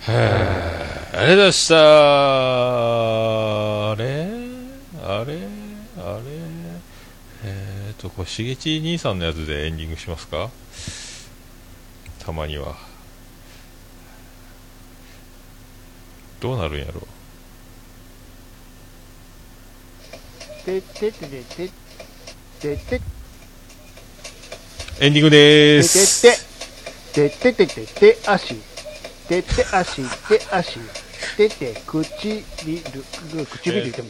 [0.00, 1.76] はいありがとうございました。
[3.90, 4.28] あれ？
[5.02, 5.38] あれ？
[5.98, 6.22] あれ？
[7.42, 10.50] えーと、これ、しげち兄さんのやつでエンディングしますか？
[12.18, 12.76] たまには。
[16.40, 17.06] どうなるんやろ
[20.64, 21.70] ててててて
[22.60, 23.00] てて。
[25.00, 26.22] エンディングでーす。
[27.12, 28.54] ててててて足。
[29.28, 30.02] てて足。
[30.02, 30.78] て足。
[31.36, 34.02] てて唇唇言って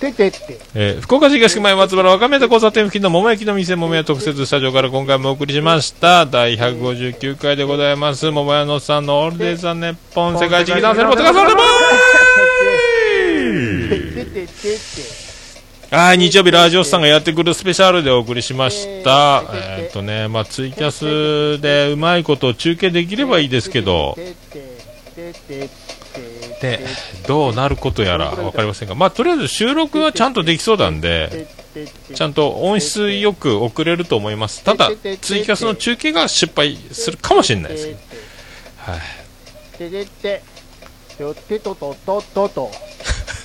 [0.00, 6.26] ててってえー福岡市東区前松原若宮と交差点付近の桃焼きの店桃屋特設スタジオから今回もお送りしました。
[6.26, 8.30] 第159回でございます。
[8.30, 10.38] 桃屋のさんのオールデイズ・ザ・ネッポン。
[10.38, 11.44] 世界一男性のポッドキャスト
[13.90, 15.23] でてててて
[15.96, 19.44] はい、日曜日ラジオスさんがやってくるスペシャルでお送りしました。
[19.54, 24.18] えーっとね、まあツイキャスでうまいこと中継できればいいですけど、
[26.60, 26.80] で、
[27.28, 31.46] どうなることやらわかりませんが、まあとりあえず収録はちゃんとできそうなんで、
[32.12, 34.64] ちゃんと音質よく送れると思います。
[34.64, 34.90] ただ、
[35.20, 37.98] ツイキャスの中継が失敗するかもしれないですけど。
[38.78, 39.00] はい。
[39.78, 40.42] ててて
[41.20, 42.70] よてととととと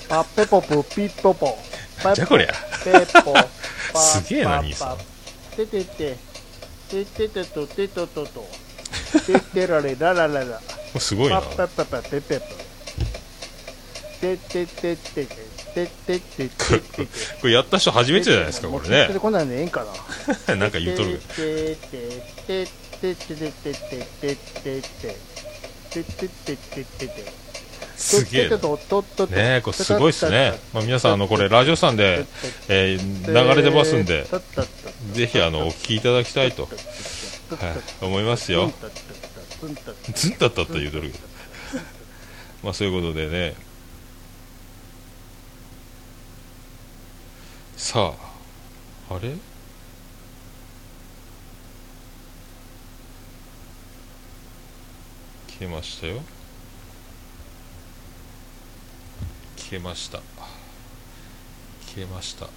[0.10, 1.56] パッペポプピッポポ
[2.04, 2.47] なんじゃこりゃ。
[2.84, 4.97] ペッポパすげえな兄さん。
[5.56, 6.18] ててて
[6.89, 8.47] てててとてととと。
[9.26, 10.62] ててられらららら。
[11.00, 11.41] すごいな。
[11.41, 12.41] パッパッパててて。
[14.22, 16.50] ててててててて
[17.39, 19.20] これやった人初めてじゃないですか、これね。
[19.20, 19.86] こんなんでええんか
[20.47, 20.56] な。
[20.58, 21.20] なんか言うとる。
[21.20, 22.08] てて
[22.45, 22.66] て
[23.02, 25.39] ててててててて。
[25.89, 27.49] ててててててて
[28.00, 28.50] すげえ。
[28.50, 28.58] ね
[29.58, 30.54] え、これすごいっすね。
[30.74, 32.26] まあ、皆さん、あの、これ、ラジオさんで、
[32.70, 34.26] えー流れてますんで、
[35.12, 36.70] ぜひ、あの、お聞きいただきたいと、は
[38.02, 38.72] い、思いますよ。
[40.16, 41.28] ずんたったって言うとるけど。
[42.64, 43.56] まあ、そういうことでね。
[47.76, 48.14] さ
[49.10, 49.36] あ、あれ？
[55.60, 56.22] 消えましたよ。
[59.70, 60.20] 消えました。
[61.93, 62.47] 消えました。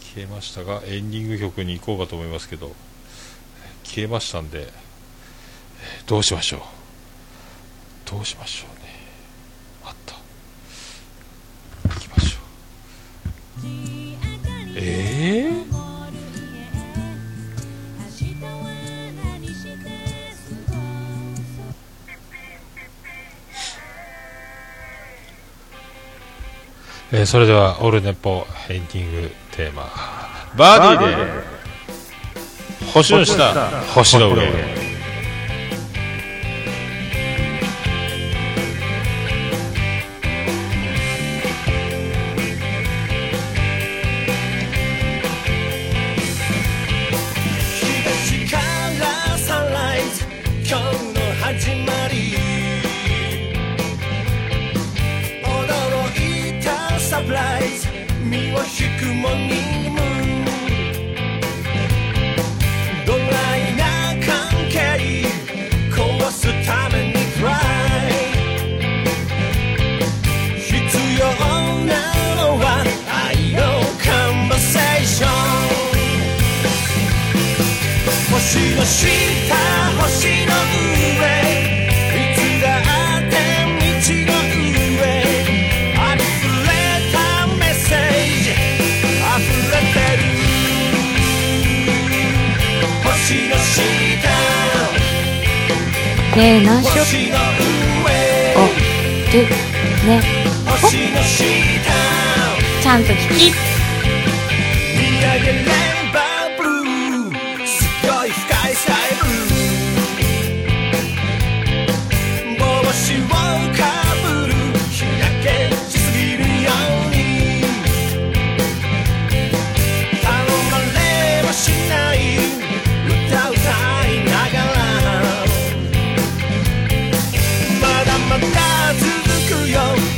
[0.00, 2.74] 消えましたがエンディング曲に行こうかと思いますけど
[3.84, 4.72] 消えましたんで
[6.06, 6.60] どうしましょう。
[8.10, 8.95] どうしましょうね。
[27.16, 29.84] えーそれではオルネポエンディングテーマ。
[30.56, 31.32] バーディーで
[32.92, 33.52] 星の下
[33.94, 34.46] 星の上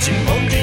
[0.08, 0.57] she won't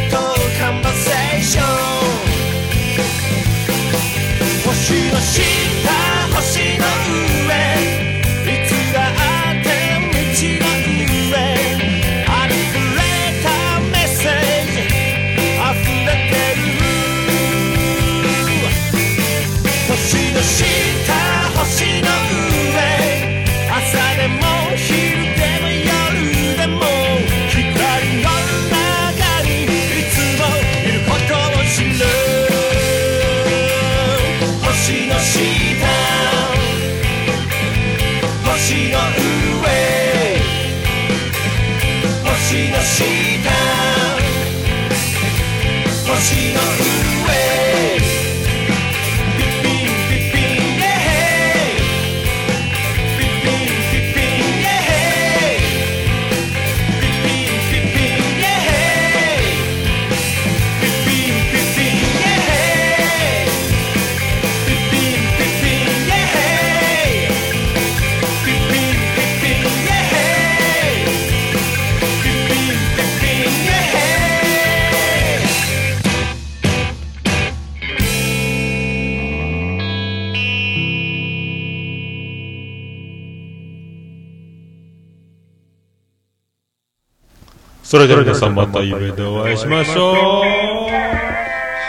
[88.06, 90.16] れでは皆さんまた夢でお会いしましょう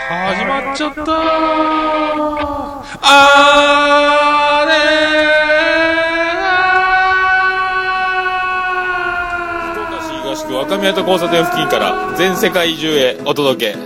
[0.07, 1.03] 始まっちゃった
[3.01, 4.71] あれ
[10.23, 13.77] 東区若宮と交差点付近から全世界中へお届け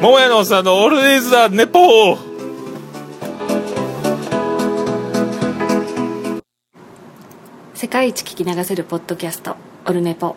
[0.00, 2.34] 桃屋のおっさんのオールディーズ・ザ・ネポー
[7.74, 9.73] 世界一聞き流せるポッドキャスト。
[9.86, 10.34] オルネポ」